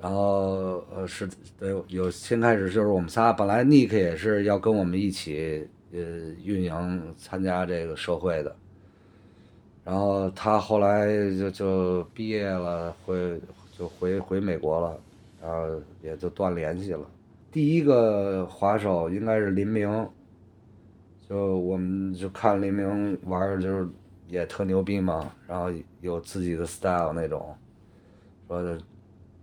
[0.00, 1.28] 然后呃是
[1.60, 6.00] 有有先开始就是我们仨，本来 Nick 也是要跟我们一起呃
[6.42, 8.56] 运营参加这个社会的。
[9.88, 11.06] 然后他后来
[11.38, 13.40] 就就毕业了，回
[13.72, 15.00] 就回回美国了，
[15.40, 17.08] 然后也就断联系了。
[17.50, 19.88] 第一个滑手应该是林明，
[21.26, 23.88] 就我们就看林明玩，就是
[24.26, 25.72] 也特牛逼嘛，然后
[26.02, 27.56] 有自己的 style 那种，
[28.46, 28.78] 说的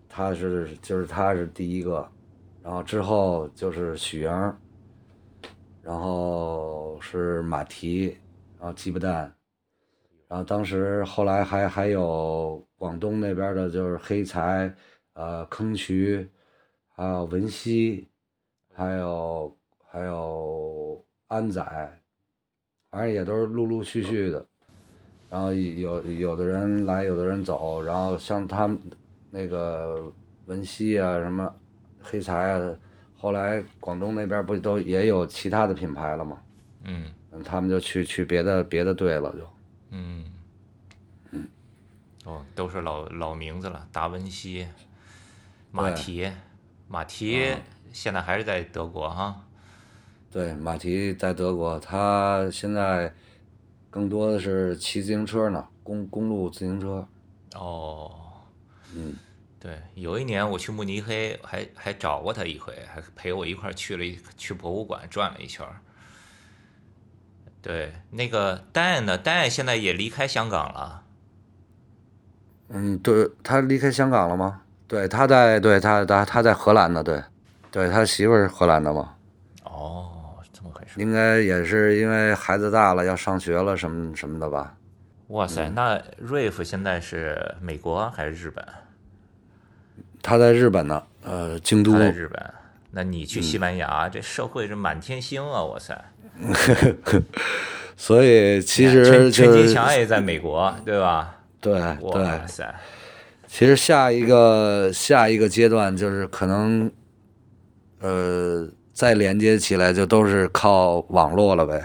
[0.08, 2.08] 他是就是他是第一个，
[2.62, 4.30] 然后之后就是许莹，
[5.82, 8.16] 然后是马蹄，
[8.60, 9.35] 然后鸡巴蛋。
[10.28, 14.74] 然后当时后来还还有广东那边的，就是黑柴，
[15.14, 16.30] 呃，坑渠，
[16.96, 18.08] 还有文熙，
[18.74, 19.58] 还有
[19.88, 21.62] 还有安仔，
[22.92, 24.46] 反正也都是陆陆续续的。
[25.30, 27.82] 然后有有的人来，有的人走。
[27.82, 28.80] 然后像他们
[29.30, 30.12] 那个
[30.46, 31.54] 文熙啊，什么
[32.02, 32.76] 黑柴啊，
[33.18, 36.42] 后来广东那边不都也有其他的品牌了吗？
[36.84, 37.12] 嗯
[37.44, 39.40] 他们就去去别的别的队了，就
[39.90, 40.26] 嗯
[41.32, 41.48] 嗯，
[42.26, 44.68] 哦，都是老老名字了，达文西、
[45.72, 46.32] 马蹄，
[46.88, 47.54] 马蹄
[47.92, 49.42] 现在还是在德国哈。
[50.32, 53.14] 对马蹄在德国，他现在
[53.90, 57.08] 更多的是骑自行车呢，公公路自行车。
[57.54, 58.14] 哦，
[58.94, 59.16] 嗯，
[59.58, 65.80] 对，有一年我去慕尼黑，还还找过他一回，还陪我一块儿去了一去博物馆转了一圈儿。
[67.66, 71.02] 对，那个 Dan 呢？Dan 现在也离开香港了。
[72.70, 74.62] 嗯，对他离开香港了吗？
[74.88, 77.24] 对，他在对他他他在荷兰呢，对，
[77.72, 79.16] 对他媳妇儿是荷兰的嘛，
[79.64, 81.02] 哦，这么回事。
[81.02, 84.78] 应该也是因为孩子大了要上学了什么什么的吧。
[85.30, 88.64] 哇塞，那 Rave 现在是美国还是日本？
[90.22, 91.98] 他在日本呢，呃，京都他。
[91.98, 92.54] 在日本。
[92.92, 95.64] 那你去西班牙，这社会是满天星啊！
[95.64, 96.06] 哇塞，
[97.98, 101.36] 所以其实陈陈就是金强也在美国，对吧？
[101.62, 102.76] 对对哇，塞，
[103.48, 106.92] 其实下一个下一个阶段就是可能，
[108.02, 111.84] 呃，再连接起来就都是靠网络了呗。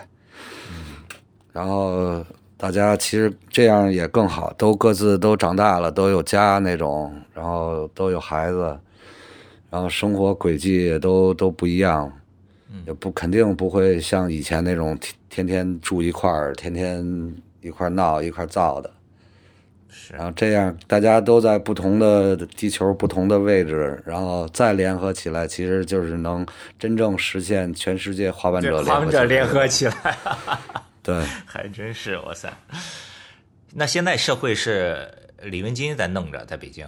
[1.52, 2.22] 然后
[2.56, 8.78] 大家其实这样也更好，都各自都长大了，都有家那种，然后都有孩子，
[9.70, 12.12] 然后生活轨迹也都都不一样，
[12.86, 18.90] 也不肯定不会像以前那种天天天住一块儿，天天一块闹一块造的。
[19.92, 26.46] 是然后这样大家都在不同的地球不同的位置，然后再联合起来，其实就是能
[26.78, 30.16] 真正实现全世界滑板者联合起来联合起来，
[31.02, 32.52] 对 还真是哇塞。
[33.72, 36.86] 那现在社会是李文金在弄着，在北京。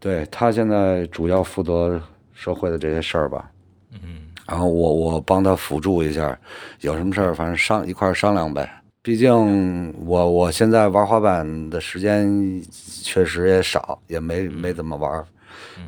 [0.00, 2.00] 对，他现在主要负责
[2.34, 3.50] 社会的这些事儿吧。
[3.92, 4.19] 嗯，
[4.50, 6.36] 然后我我帮他辅助一下，
[6.80, 8.68] 有什么事儿反正商一块儿商量呗。
[9.00, 12.60] 毕竟我我现在玩滑板的时间
[13.04, 15.24] 确实也少，也没没怎么玩。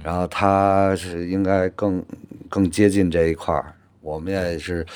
[0.01, 2.01] 然后他是应该更
[2.49, 4.87] 更接近这一块儿，我们也是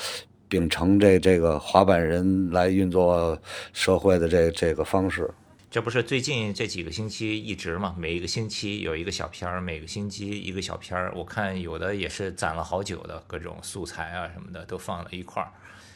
[0.47, 3.37] 秉承这这个滑板人来运作
[3.73, 5.29] 社会的这这个方式。
[5.77, 11.13] 这不是最近这几个星期一直嘛，每一个星期有一个小片儿，每个星期一个小片儿。
[11.13, 15.51] 我看有的也是攒了好久的各种素材啊什么的都放在一块儿。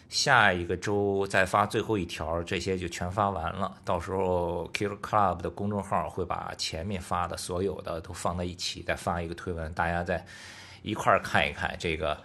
[0.07, 3.75] 下一个周再发最后一条，这些就全发完了。
[3.83, 10.23] 到时候 Killer Club 的公众号会把前面发的所有的都放在一起，再发一个推文，大家再
[10.83, 12.15] 一块儿看一看这个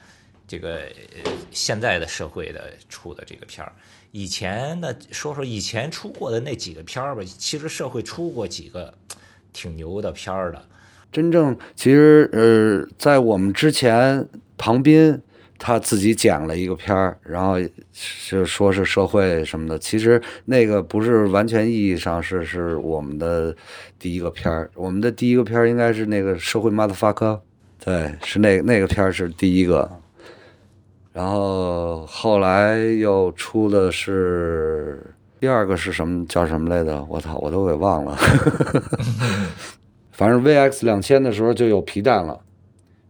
[0.46, 0.80] 这个
[1.24, 3.72] 呃现在的社会的出的这个片儿。
[4.12, 8.92] 以前的说说以前出过的那几个片儿吧，其实社会出过几个
[9.52, 10.62] 挺牛的片儿的。
[11.12, 14.26] 真正其实呃，在我们之前，
[14.58, 15.18] 庞斌
[15.58, 17.54] 他自己讲了一个片儿，然后
[17.92, 23.56] 是说是社会什么的，其实那个不是完全意义上是是我们的
[23.98, 27.40] 第一个片儿，我们的第一个片儿应该是那个社会 motherfucker，
[27.82, 29.90] 对，是那那个片儿是第一个，
[31.16, 35.02] 然后后来又出的是
[35.40, 37.02] 第二个是什么叫什么来着？
[37.08, 38.14] 我操，我都给忘了。
[40.12, 42.38] 反正 VX 两千的时候就有皮蛋了，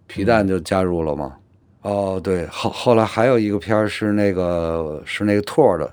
[0.06, 1.34] 皮蛋就加入了嘛。
[1.82, 5.92] 哦，对，后后来还有一个片儿是那个是那个 tour 的，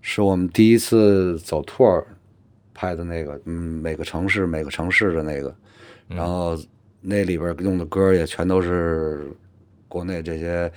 [0.00, 2.02] 是我们第一次走 tour
[2.72, 5.54] 拍的那个，嗯，每个城市每个城市的那个，
[6.08, 6.56] 然后
[7.02, 9.30] 那里边用的歌也全都是
[9.92, 10.72] 国内这些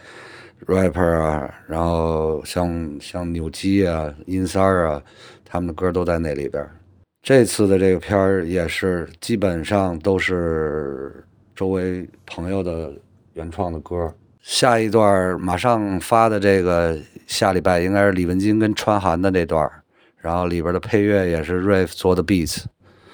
[0.66, 5.02] rapper 啊，然后像像扭机啊、阴三儿啊，
[5.46, 6.70] 他们的歌都在那里边。
[7.24, 11.24] 这次的这个片儿也是基本上都是
[11.56, 12.94] 周围朋友的
[13.36, 14.14] 原创的歌。
[14.42, 19.72] 下一段马上发的这个下礼拜应该是李文金跟川寒的那段，
[20.18, 22.66] 然后里边的配乐也是 Rave 做的 beats，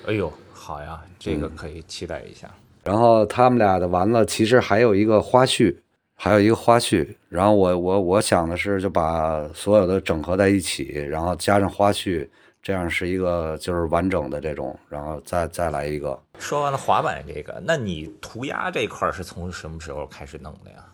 [0.08, 2.50] 哎呦，好呀，这个可以期待一下。
[2.84, 5.76] 然后他们俩的完了，其实还有一个花絮，
[6.24, 7.08] 还有一个花絮。
[7.30, 12.30] 然后我我我想的是就把所有的整合在一起，然后加上花絮，
[12.62, 16.22] 这样是一个就是完整的这种，然后再再来一个。
[16.38, 20.86] 说完了滑板这个，那你涂鸦这块是从什么时候开始弄的呀？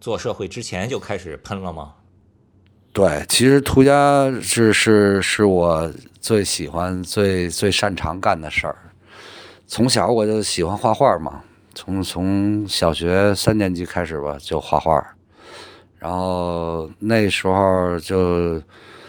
[0.00, 1.94] 做社会之前就开始喷了吗？
[2.92, 5.90] 对，其实涂鸦是是是我
[6.20, 8.76] 最喜欢、最最擅长干的事儿。
[9.66, 11.42] 从小我就喜欢画画嘛，
[11.80, 15.00] 从从小学三年级开始吧，就画画，
[15.96, 18.60] 然后那时候就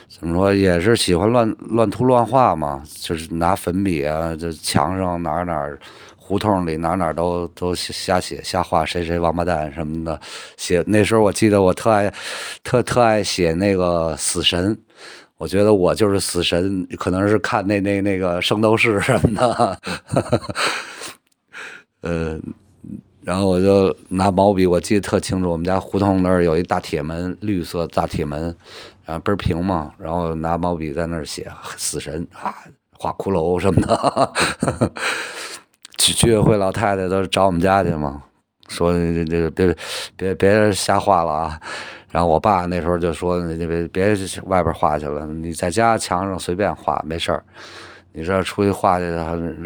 [0.08, 5.68] 怎么说，也是喜欢乱乱涂乱画嘛，就是拿粉笔啊，就墙上哪哪，
[6.16, 10.22] 胡同里哪哪都都瞎写瞎画，谁谁王八蛋什么的，
[10.56, 10.84] 写。
[10.86, 12.14] 那时候我记得我特爱
[12.64, 14.78] 特特爱写那个死神。
[15.38, 19.80] 我觉得我就是死神，可能是看那那那个圣斗士什么的，
[22.02, 22.40] 呃，
[23.30, 28.42] 然后我就拿毛笔，我记得特清楚，我们家胡同那儿有一大铁门，绿色大铁门，
[29.06, 32.52] 然后倍儿平嘛，然后拿毛笔在那儿写死神啊，
[32.98, 34.34] 画骷髅什么的，
[36.00, 38.24] 居居委会老太太都找我们家去嘛，
[38.68, 39.76] 说这这别
[40.18, 41.62] 别别瞎画了啊。
[42.10, 47.46] 然后我爸那时候就说：“你别别外边画去了，你在家墙上随便画没事儿。
[48.12, 49.06] 你这出去画去，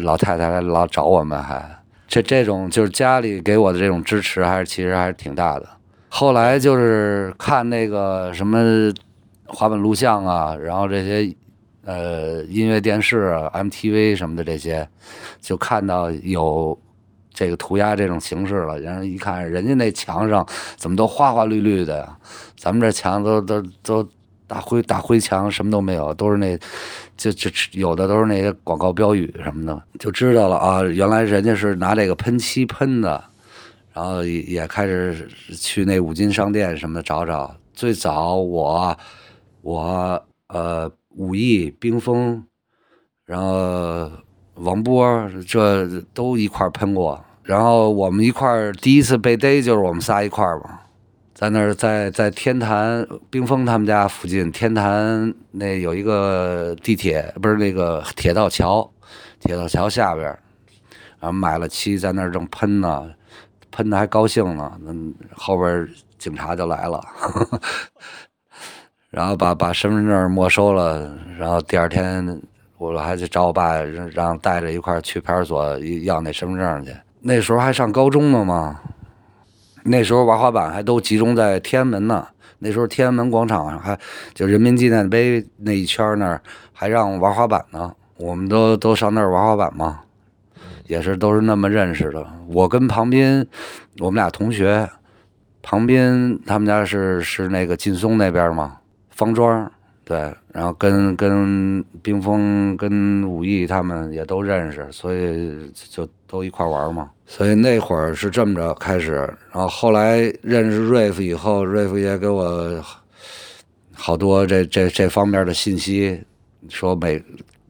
[0.00, 1.66] 老太太老找我们，还
[2.06, 5.68] 这这种就是家里给我的这种支持，还是其实还是挺大的。
[6.08, 8.92] 后来就是看那个什么
[9.46, 11.34] 滑板录像啊，然后这些
[11.84, 14.88] 呃音乐电视、MTV 什么的这些，
[15.40, 16.78] 就看到有。”
[17.36, 20.46] 这个涂鸦这种形式了，然后一看人家那墙上
[20.76, 22.16] 怎么都花花绿绿的呀？
[22.56, 24.08] 咱们这墙都都都
[24.46, 26.58] 大灰大灰墙，什么都没有，都是那
[27.16, 33.24] 就就有的都是那些广告标语什么的，就知道了啊，原来人家是拿这个喷漆喷的，
[33.92, 37.54] 然后也也开始去那五金商店什么的找找。
[37.72, 38.96] 最早我
[39.62, 42.44] 我呃武艺冰封，
[43.24, 44.10] 然后。
[44.58, 50.78] 王波这都一块喷过，然后我们一块第一次被逮就是我们仨一块嘛，
[51.34, 58.88] 在那儿在在天坛冰峰他们家附近天坛那有一个地铁不是那个铁道桥，
[59.40, 60.24] 铁道桥下边，
[61.18, 63.10] 然后买了漆在那儿正喷呢，
[63.72, 67.04] 喷的还高兴呢，嗯，后边警察就来了，
[69.10, 72.40] 然后把把身份证没收了，然后第二天。
[72.76, 73.80] 我还去找我爸，
[74.12, 76.94] 让带着一块儿去派出所要那身份证去。
[77.20, 78.78] 那时候还上高中呢嘛，
[79.84, 82.26] 那时候玩滑板还都集中在天安门呢。
[82.58, 83.98] 那时候天安门广场还
[84.32, 86.40] 就人民纪念碑那一圈那儿
[86.72, 87.94] 还让玩滑板呢。
[88.16, 90.00] 我们都都上那儿玩滑板嘛，
[90.86, 92.26] 也是都是那么认识的。
[92.46, 93.46] 我跟庞斌，
[93.98, 94.88] 我们俩同学，
[95.62, 98.78] 庞斌他们家是是那个劲松那边嘛，
[99.10, 99.70] 方庄。
[100.04, 107.08] 对，然后跟跟冰峰、跟武艺他们也都认识，所以就都一块玩嘛。
[107.26, 109.12] 所以那会儿是这么着开始，
[109.52, 112.84] 然后后来认识瑞夫以后，瑞夫也给我
[113.92, 116.20] 好多这这这方面的信息，
[116.68, 117.22] 说美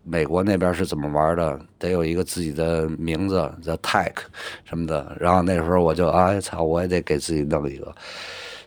[0.03, 4.15] 美国那边是怎么玩的，得有一个自己的名字叫 Tech
[4.65, 5.15] 什么的。
[5.21, 7.95] 然后那时候我就哎操，我也得给自己弄一个，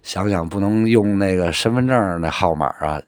[0.03, 3.01] 想想不能用那个身份证那号码啊。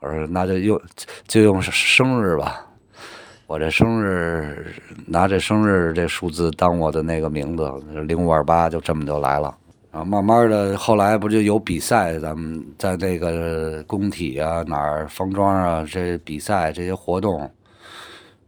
[0.00, 0.80] 我说那就用
[1.28, 2.66] 就用生日吧，
[3.52, 4.74] 我这生日
[5.06, 7.70] 拿这生日这数字当我的那个名字，
[8.06, 9.54] 零五二八就这么就来了。
[9.90, 17.38] 啊，慢慢的后来不就有比赛，咱们在那个工体啊哪儿方庄啊这比赛这些活动，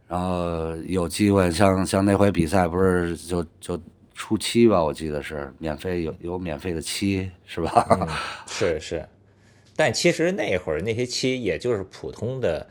[0.07, 3.79] 然后有机会像像那回比赛不是就就
[4.15, 8.07] 初期吧，我记得是免费有有免费的漆是吧？
[8.49, 9.07] 是是。
[9.75, 12.65] 但其实那会儿那些漆也就是普通的，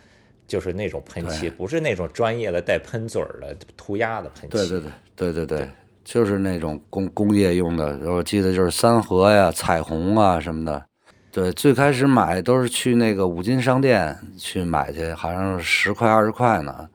[0.46, 4.48] 就是那种喷漆，不是那种专业的带喷嘴儿的涂鸦的喷漆。
[4.48, 5.70] 对对对对对对，
[6.04, 7.98] 就是那种工工业用的。
[8.10, 10.84] 我记得就是三和呀、彩虹啊什么的。
[11.30, 16.88] 对，最开始买都是去那个五金商店去买去，好像十块二十块呢，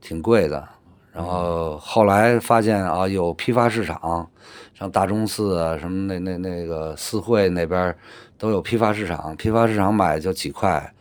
[0.00, 0.68] 挺贵的。
[1.12, 4.30] 然后后来发现啊，有批发市场，
[4.78, 7.94] 像大钟寺啊什么那那那个四惠那边。
[8.38, 10.92] 都有批发市场，批发市场买就几块，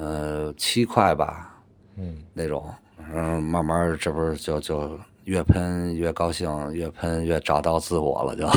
[0.00, 1.62] 呃，七块吧，
[1.96, 2.72] 嗯，那种，
[3.12, 8.48] 嗯，慢慢这不是就就越喷越高兴，越喷越找到自我了，就。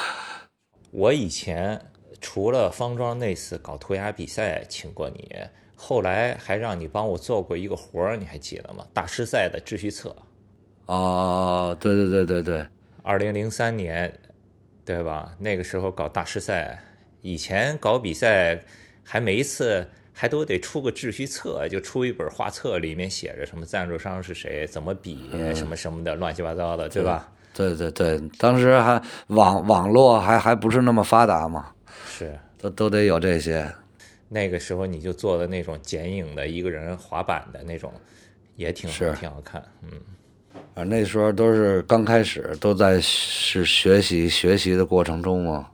[0.90, 1.78] 我以前
[2.18, 5.36] 除了方庄那次搞涂鸦比赛请过你，
[5.76, 8.86] 后来还让你帮我做过一个活儿，你还记得吗？
[8.94, 10.16] 大师赛的秩序册。
[10.86, 12.66] 哦，对对对对对，
[13.02, 14.10] 二零零三年，
[14.82, 15.34] 对吧？
[15.38, 16.82] 那个时候搞大师赛。
[17.20, 18.64] 以前搞比赛，
[19.04, 27.28] 还每一次还都得出个秩序册，就出一本画册，里面写着什么赞助商是谁，怎么比，什么什么的，乱七八糟的，对吧？
[27.54, 31.70] 对对对，当时还网网络还还不是那么发达嘛，
[32.06, 33.70] 是，都都得有这些。
[34.28, 37.92] 那个时候你就做的那种剪影的一个人滑板的那种，
[38.56, 40.00] 也挺是挺好看，嗯。
[40.74, 45.68] 啊那时候都是刚开始，都在是学习学习的过程中嘛。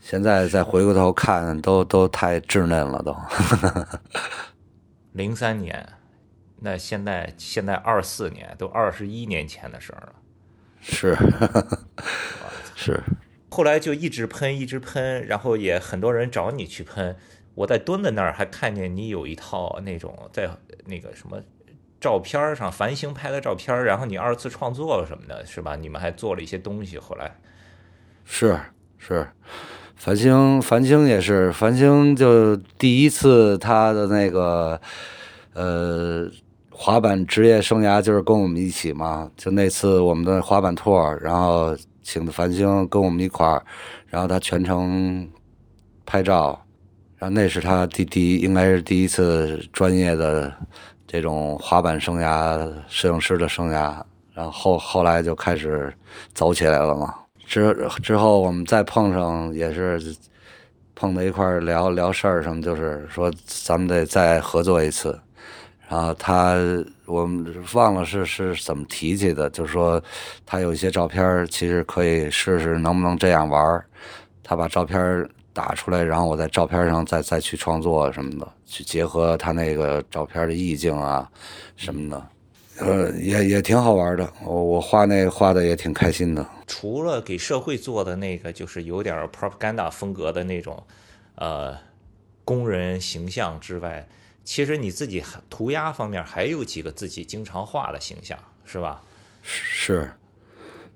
[0.00, 3.14] 现在再回过头看，都都太稚嫩了，都。
[5.12, 5.86] 零三年，
[6.60, 10.14] 那现在现在二四年，都二十一年前的事儿了。
[10.80, 11.16] 是，
[12.74, 13.00] 是。
[13.50, 17.16] 后来就一直喷，一直喷，然后也很多人找你去喷。
[17.54, 20.48] 我在蹲在那儿还看见你有一套那种在
[20.86, 21.42] 那个什么
[22.00, 25.76] 照片上繁星拍的照片，然后你二次创作什么的，是吧？
[25.76, 26.96] 你们还做了一些东西。
[26.96, 27.36] 后来
[28.24, 28.58] 是
[28.96, 29.28] 是，
[30.02, 34.80] 繁星繁星也是繁星，就第一次他的那个
[35.52, 36.26] 呃
[36.70, 41.76] 滑板职业生涯就是跟我们一起嘛，就那次我们的滑板托，然后。
[42.02, 43.62] 请的繁星跟我们一块儿，
[44.08, 45.28] 然后他全程
[46.04, 46.60] 拍照，
[47.18, 50.52] 然后那是他第第一，应该是第一次专业的
[51.06, 55.92] 这种滑板生涯、摄影师的生涯，然后后来就开始
[56.34, 57.14] 走起来了嘛。
[57.50, 60.16] 之之后我们再碰上也是
[60.94, 65.18] 碰到一块儿聊聊事儿什么，就是说咱们得再合作一次。
[65.88, 66.54] 然后他，
[67.06, 70.00] 我们忘了是是怎么提起的，就是说
[70.46, 73.84] 他有一些照片，其实可以试试能不能这样玩
[74.44, 81.28] 他把照片打出来，然后我在照片上再再去创作什么的，去结合他那个照片的意境啊
[81.74, 82.24] 什么的，
[82.80, 84.32] 呃，也也挺好玩的。
[84.44, 86.44] 我我画那画的也挺开心的。
[86.66, 90.82] 除了给社会做的那个，就是有点 propaganda 风格的那种，
[91.34, 91.76] 呃，
[92.44, 94.08] 工人形象之外。
[94.42, 99.02] 其实你自己涂鸦方面还有几个自己经常画的形象，是吧？
[99.42, 100.10] 是，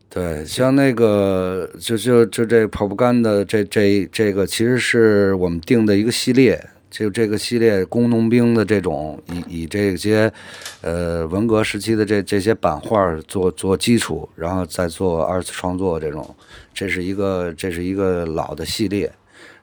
[0.09, 10.33] 对，像那个就就就这跑步杆的这这这个，其实是我们定的一个系列，就这个系列工农兵的这种以以这些
[10.81, 16.37] 呃文革时期的这这些版画做做基础，然后再做二次创作这种，
[16.73, 19.13] 这是一个这是一个老的系列。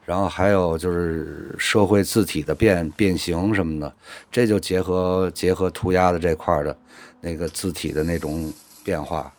[0.03, 3.93] 然后还有就是社会字体的变变形什么的，
[4.29, 6.75] 这就结合结合涂鸦的这块的，
[7.21, 8.51] 那个字体的那种
[8.83, 9.31] 变化。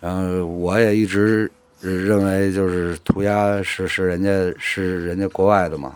[0.00, 1.48] 然后我也一直
[1.80, 5.94] 认为，就是涂鸦是是人家是人家国外的嘛，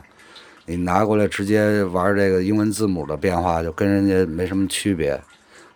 [0.66, 5.18] 你拿过来直接玩这个英文字母的变化，就跟人家没什么区别。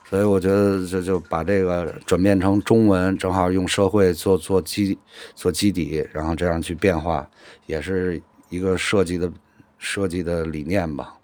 [0.09, 4.99] 所以我觉得就就把这个转变成中文，正好用社会做做基
[5.37, 7.25] 做基底，然后这样去变化，
[7.67, 9.31] 也是一个设计的
[9.79, 11.15] 设计的理念吧。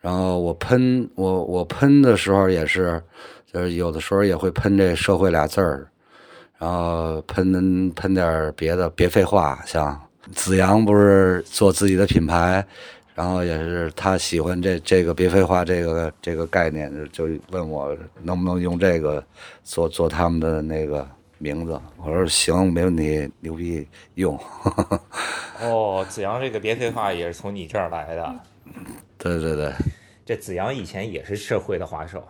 [0.00, 3.00] 然后我喷我我喷的时候也是，
[3.52, 5.86] 就是有的时候也会喷这社会俩字儿，
[6.58, 9.62] 然后喷喷点别的，别废话。
[9.64, 10.00] 像
[10.32, 12.66] 子阳不是做自己的品牌。
[13.16, 19.24] 然后也是他喜欢这这个别废话这个这个概念，就问我能不能用这个
[19.64, 21.08] 做做他们的那个
[21.38, 21.80] 名字。
[21.96, 24.38] 我说行，没问题，牛逼，用。
[25.62, 28.40] 哦，子阳这个别废话也是从你这儿来的。
[29.16, 29.72] 对对对，
[30.26, 32.22] 这子阳以前也是社会的滑手，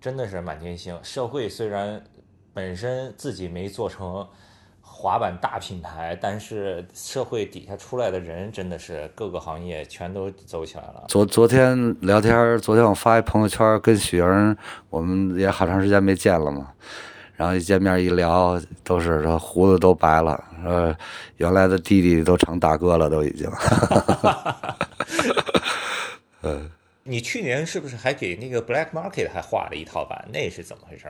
[0.00, 0.96] 真的是满天星。
[1.02, 2.00] 社会虽然
[2.54, 4.24] 本身自己没做成。
[5.00, 11.04] 滑板大品牌，但是社会底下出来的人真的是各个行业全都走起来了。
[11.06, 14.56] 昨昨天聊天，昨天我发一朋友圈，跟许莹，
[14.90, 16.72] 我们也好长时间没见了嘛。
[17.36, 20.92] 然后一见面一聊，都是说胡子都白了，说，
[21.36, 23.48] 原来的弟弟都成大哥了，都已经。
[26.42, 26.68] 嗯，
[27.04, 30.26] 你去年是不是还给那个 Black Market 还画了一套版？
[30.32, 31.06] 那是怎么回事？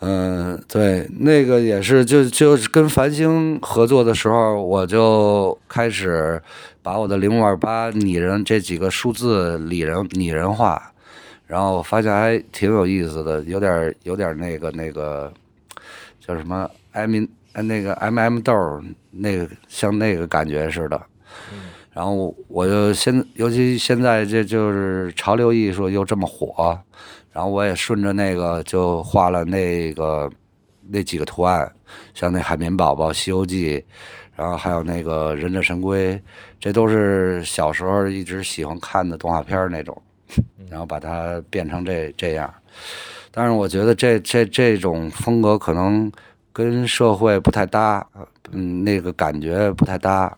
[0.00, 6.40] 嗯，对，那个也是，就就跟繁星合作的时候，我就开始
[6.82, 10.92] 把我的零五二八拟人这几个数字拟人拟人化，
[11.48, 15.32] 然后发现还挺有意思的，有点有点那个那个
[16.24, 18.80] 叫什么 M 那个 M M 豆
[19.10, 21.00] 那个像那个感觉似的，
[21.98, 26.78] 然后我就现尤其现在这就是潮流艺术又这么火。
[27.32, 30.30] 然后我也顺着那个就画了那个
[30.88, 31.68] 那几个图案，
[32.14, 33.84] 像那海绵宝宝、西游记，
[34.36, 36.20] 然后还有那个忍者神龟，
[36.60, 40.00] 这都是小时候一直喜欢看的动画片那种，
[40.70, 42.52] 然后把它变成这这样。
[43.32, 46.10] 但是我觉得这这这种风格可能
[46.52, 48.04] 跟社会不太搭，
[48.52, 50.36] 嗯，那个感觉不太搭，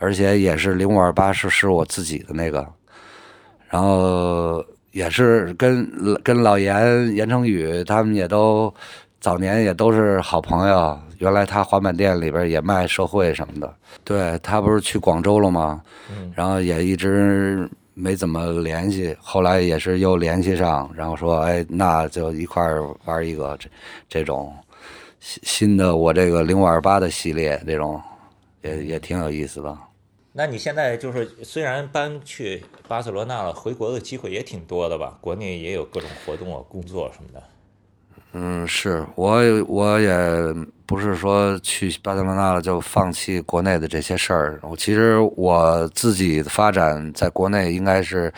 [0.00, 2.66] 而且也是零五二八是是我自己的那个，
[3.68, 4.64] 然后。
[4.92, 5.88] 也是跟
[6.20, 8.74] 跟老严严成宇他们也都
[9.20, 10.98] 早年也都是好朋友。
[11.18, 13.72] 原来他滑板店里边也卖社会什么的。
[14.02, 15.80] 对他不是去广州了吗？
[16.34, 23.68] 然后也一直没怎么联系，后来也是又联系上，然后说，哎，那就一块儿玩一个这
[24.08, 24.52] 这种
[25.20, 28.02] 新新的我这个零五二八的系列，这种
[28.62, 29.78] 也也挺有意思的。
[30.40, 35.18] 那你现在就是虽然搬去巴塞罗那了，回国的机会也挺多的吧？
[35.20, 37.42] 国内也有各种活动啊、工作什么的。
[38.32, 39.38] 嗯，是我
[39.68, 40.16] 我也
[40.86, 44.58] 不是说去巴塞罗那了就放弃国内的这些事儿。
[44.62, 48.32] 我其实我自己的发展在国内应该是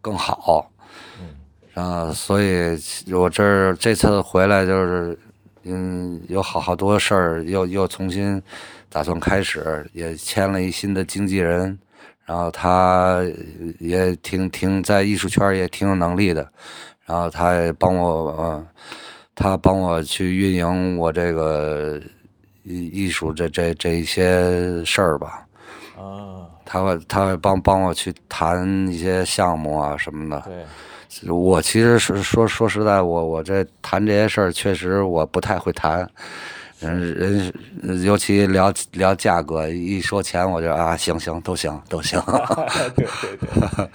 [0.00, 0.68] 更好，
[1.20, 2.76] 嗯，啊所以
[3.12, 5.16] 我这儿这次回来就是
[5.62, 8.42] 嗯有好好多事儿又又重新
[8.96, 11.78] 打算开始，也签了一新的经纪人，
[12.24, 13.20] 然后他
[13.78, 16.50] 也挺挺在艺术圈也挺有能力的，
[17.04, 18.66] 然后他也帮我嗯。
[19.34, 22.00] 他帮我去运营我这个
[22.62, 25.46] 艺艺术这这这一些事儿吧，
[25.94, 30.42] 啊，他会他会帮帮我去谈一些项目啊什么的。
[30.46, 36.10] 对，我其实是说说实在，我我这谈这些事儿确实我不太会谈，
[36.80, 37.52] 人
[37.82, 42.20] 人尤其聊聊价格，一说钱我就啊行行都行都行。
[42.94, 43.88] 对对对，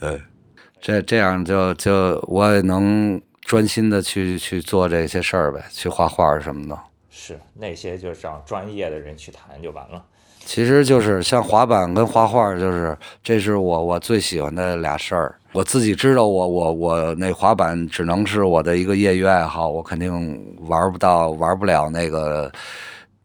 [0.00, 0.22] 对，
[0.80, 3.20] 这这样就就我也能。
[3.48, 6.78] 专心的去去做这些事儿呗，去画画什么的。
[7.08, 10.04] 是那些就是让专业的人去谈就完了。
[10.44, 12.94] 其实就是像滑板跟画画，就是
[13.24, 15.34] 这是我我最喜欢的俩事儿。
[15.52, 22.52] 我自己知道，我我我那滑板只能是我的一个业余爱好，我肯定玩不到玩不了那个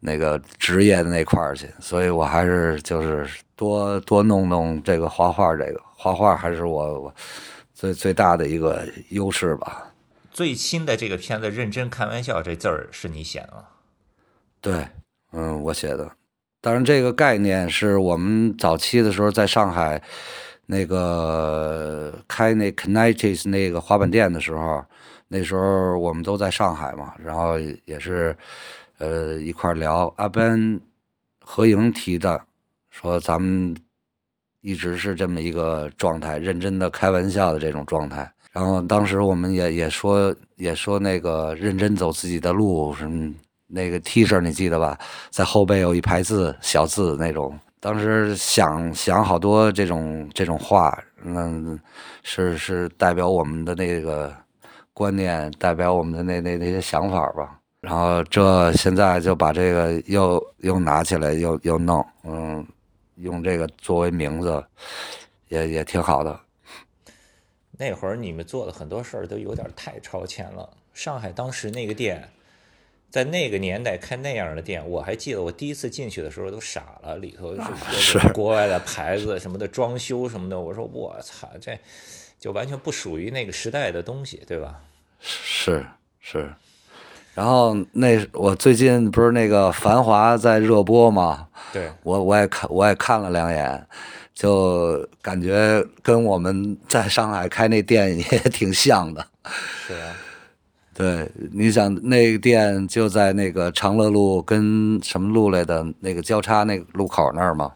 [0.00, 1.68] 那个职业的那块儿去。
[1.80, 7.14] 所以我还是就是多多弄弄这个画画，这个画画还是我我
[7.74, 9.92] 最最大的一个优势吧。
[10.32, 13.64] 最新的这个片子“认真开玩笑”这字儿是你写的吗？
[14.60, 14.88] 对，
[15.32, 16.10] 嗯，我写的。
[16.60, 20.02] 当然，这个概念是我们早期的时候在上海
[20.66, 24.84] 那个开那 k n i t e s 那个滑板店的时候，
[25.28, 28.36] 那时候我们都在上海嘛，然后也是
[28.98, 30.12] 呃一块聊。
[30.16, 30.80] 阿 Ben
[31.40, 32.40] 何莹提的，
[32.90, 33.76] 说咱们
[34.62, 38.30] 一直是这么一个状态，认真的开玩笑的这种状态。
[38.52, 43.30] 然后当时我们也也说也说那个认真走自己的路，什么
[43.66, 44.98] 那个 T 恤你记得吧？
[45.30, 47.58] 在后背有一排字小字那种。
[47.84, 51.78] 当时想想好多这种这种话，嗯，
[52.22, 54.34] 是是代表我们的那个
[54.94, 57.60] 观念，代表我们的那那那些想法吧。
[57.82, 62.66] 然后这现在就把这个又又拿起来又又弄，嗯，
[63.16, 64.64] 用这个作为名字，
[65.48, 66.40] 也也挺好的。
[67.72, 70.66] 那会儿你们做的很多事儿都有点太超前了。
[70.94, 72.26] 上海当时那个店，
[73.14, 77.54] 在那个年代开那样的店，我还记得我第一次进去的时候都傻了，里头
[77.92, 80.58] 是 国外的牌子什么的，装修什么的。
[80.58, 81.78] 我说我操，这
[82.40, 84.80] 就完全不属于那个时代的东西，对吧？
[85.20, 85.86] 是
[86.18, 86.52] 是。
[87.34, 91.46] 然后那我最近不是那个《繁华》在热播吗？
[91.72, 93.86] 对，我我也看我也看了两眼。
[94.34, 99.24] 就感觉跟我们在上海开那店也挺像的，
[99.86, 100.16] 是啊，
[100.94, 107.72] 对，你想那个店就在那个长乐路跟什么路来的那个交叉那个路口那儿嘛。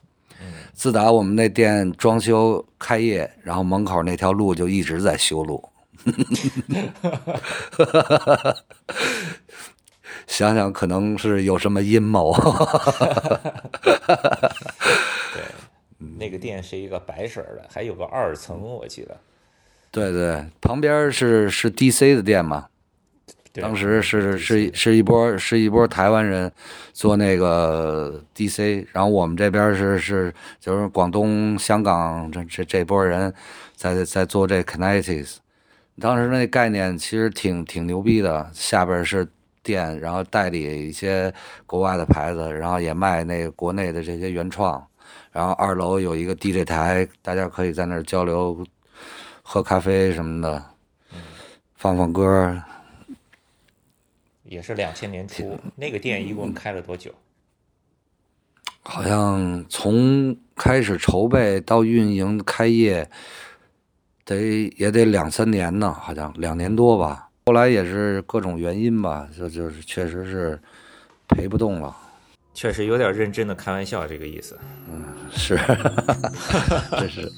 [0.73, 5.69] 自打我们那店装修开业，然后门口那条路就一直在修路。
[10.29, 12.33] 想想可能是有什么阴谋。
[15.35, 15.43] 对。
[16.17, 19.17] 那个店是一个白色的，还有个二层，我记得。
[19.91, 22.69] 对对，旁边是是 DC 的店嘛。
[23.55, 26.51] 当时是是是一波是一波台湾人
[26.93, 33.33] 做那个 DC，然后我们这边是是就是广东、香港这这这波人
[33.75, 35.41] 在在做这 k n i t e s
[36.01, 39.27] 当时那概念其实挺挺牛逼的，下边是
[39.65, 41.33] 店，然后代理一些
[41.67, 44.87] 国外的牌子，然后也卖那国内的这些原创。
[45.33, 48.65] 然后二楼有一个 DJ 台，大家可以在那儿交流、
[49.43, 50.65] 喝咖啡什么的，
[51.75, 52.63] 放放歌。
[54.49, 57.13] 也是两千年初，那个店一共开了多久？
[58.83, 63.09] 好像从开始筹备到运营开业，
[64.25, 67.29] 得也得两三年呢，好像两年多吧。
[67.47, 70.59] 后来也是各种原因吧，就就是确实是
[71.29, 71.95] 赔不动了。
[72.55, 74.59] 确实有点认真的开玩笑，这个意思。
[74.91, 75.57] 嗯，是，
[76.99, 77.33] 真是，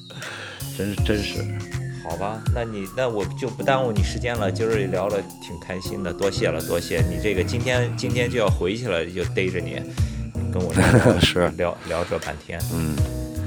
[0.77, 1.80] 真真是。
[2.11, 4.51] 好吧，那你那我就不耽误你时间了。
[4.51, 9.81] 今儿也聊了挺开心的，多谢了，多谢你这个今天今天就要回去了，就逮着你
[10.53, 10.75] 跟我
[11.23, 12.61] 是聊聊这半天。
[12.75, 12.97] 嗯，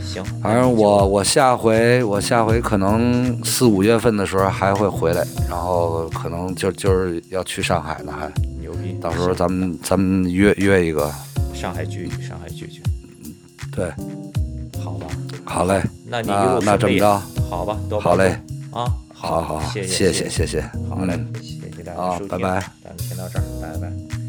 [0.01, 11.11] 行，反正我我下回我下回可能四五月份的时候还会回来，然后可能就就是要去上海呢，还牛逼，到时候咱们咱们约约一个，
[11.53, 12.82] 上海聚聚，上海聚聚，
[13.76, 14.03] 对，好吧，
[15.53, 18.35] 好嘞，那你一那这么着，好吧，多好嘞，
[18.71, 21.13] 啊，好好，谢谢谢谢谢谢，好嘞。
[21.13, 22.65] 嗯，谢谢大家好收听，拜拜。
[22.83, 24.22] 咱们先到这儿。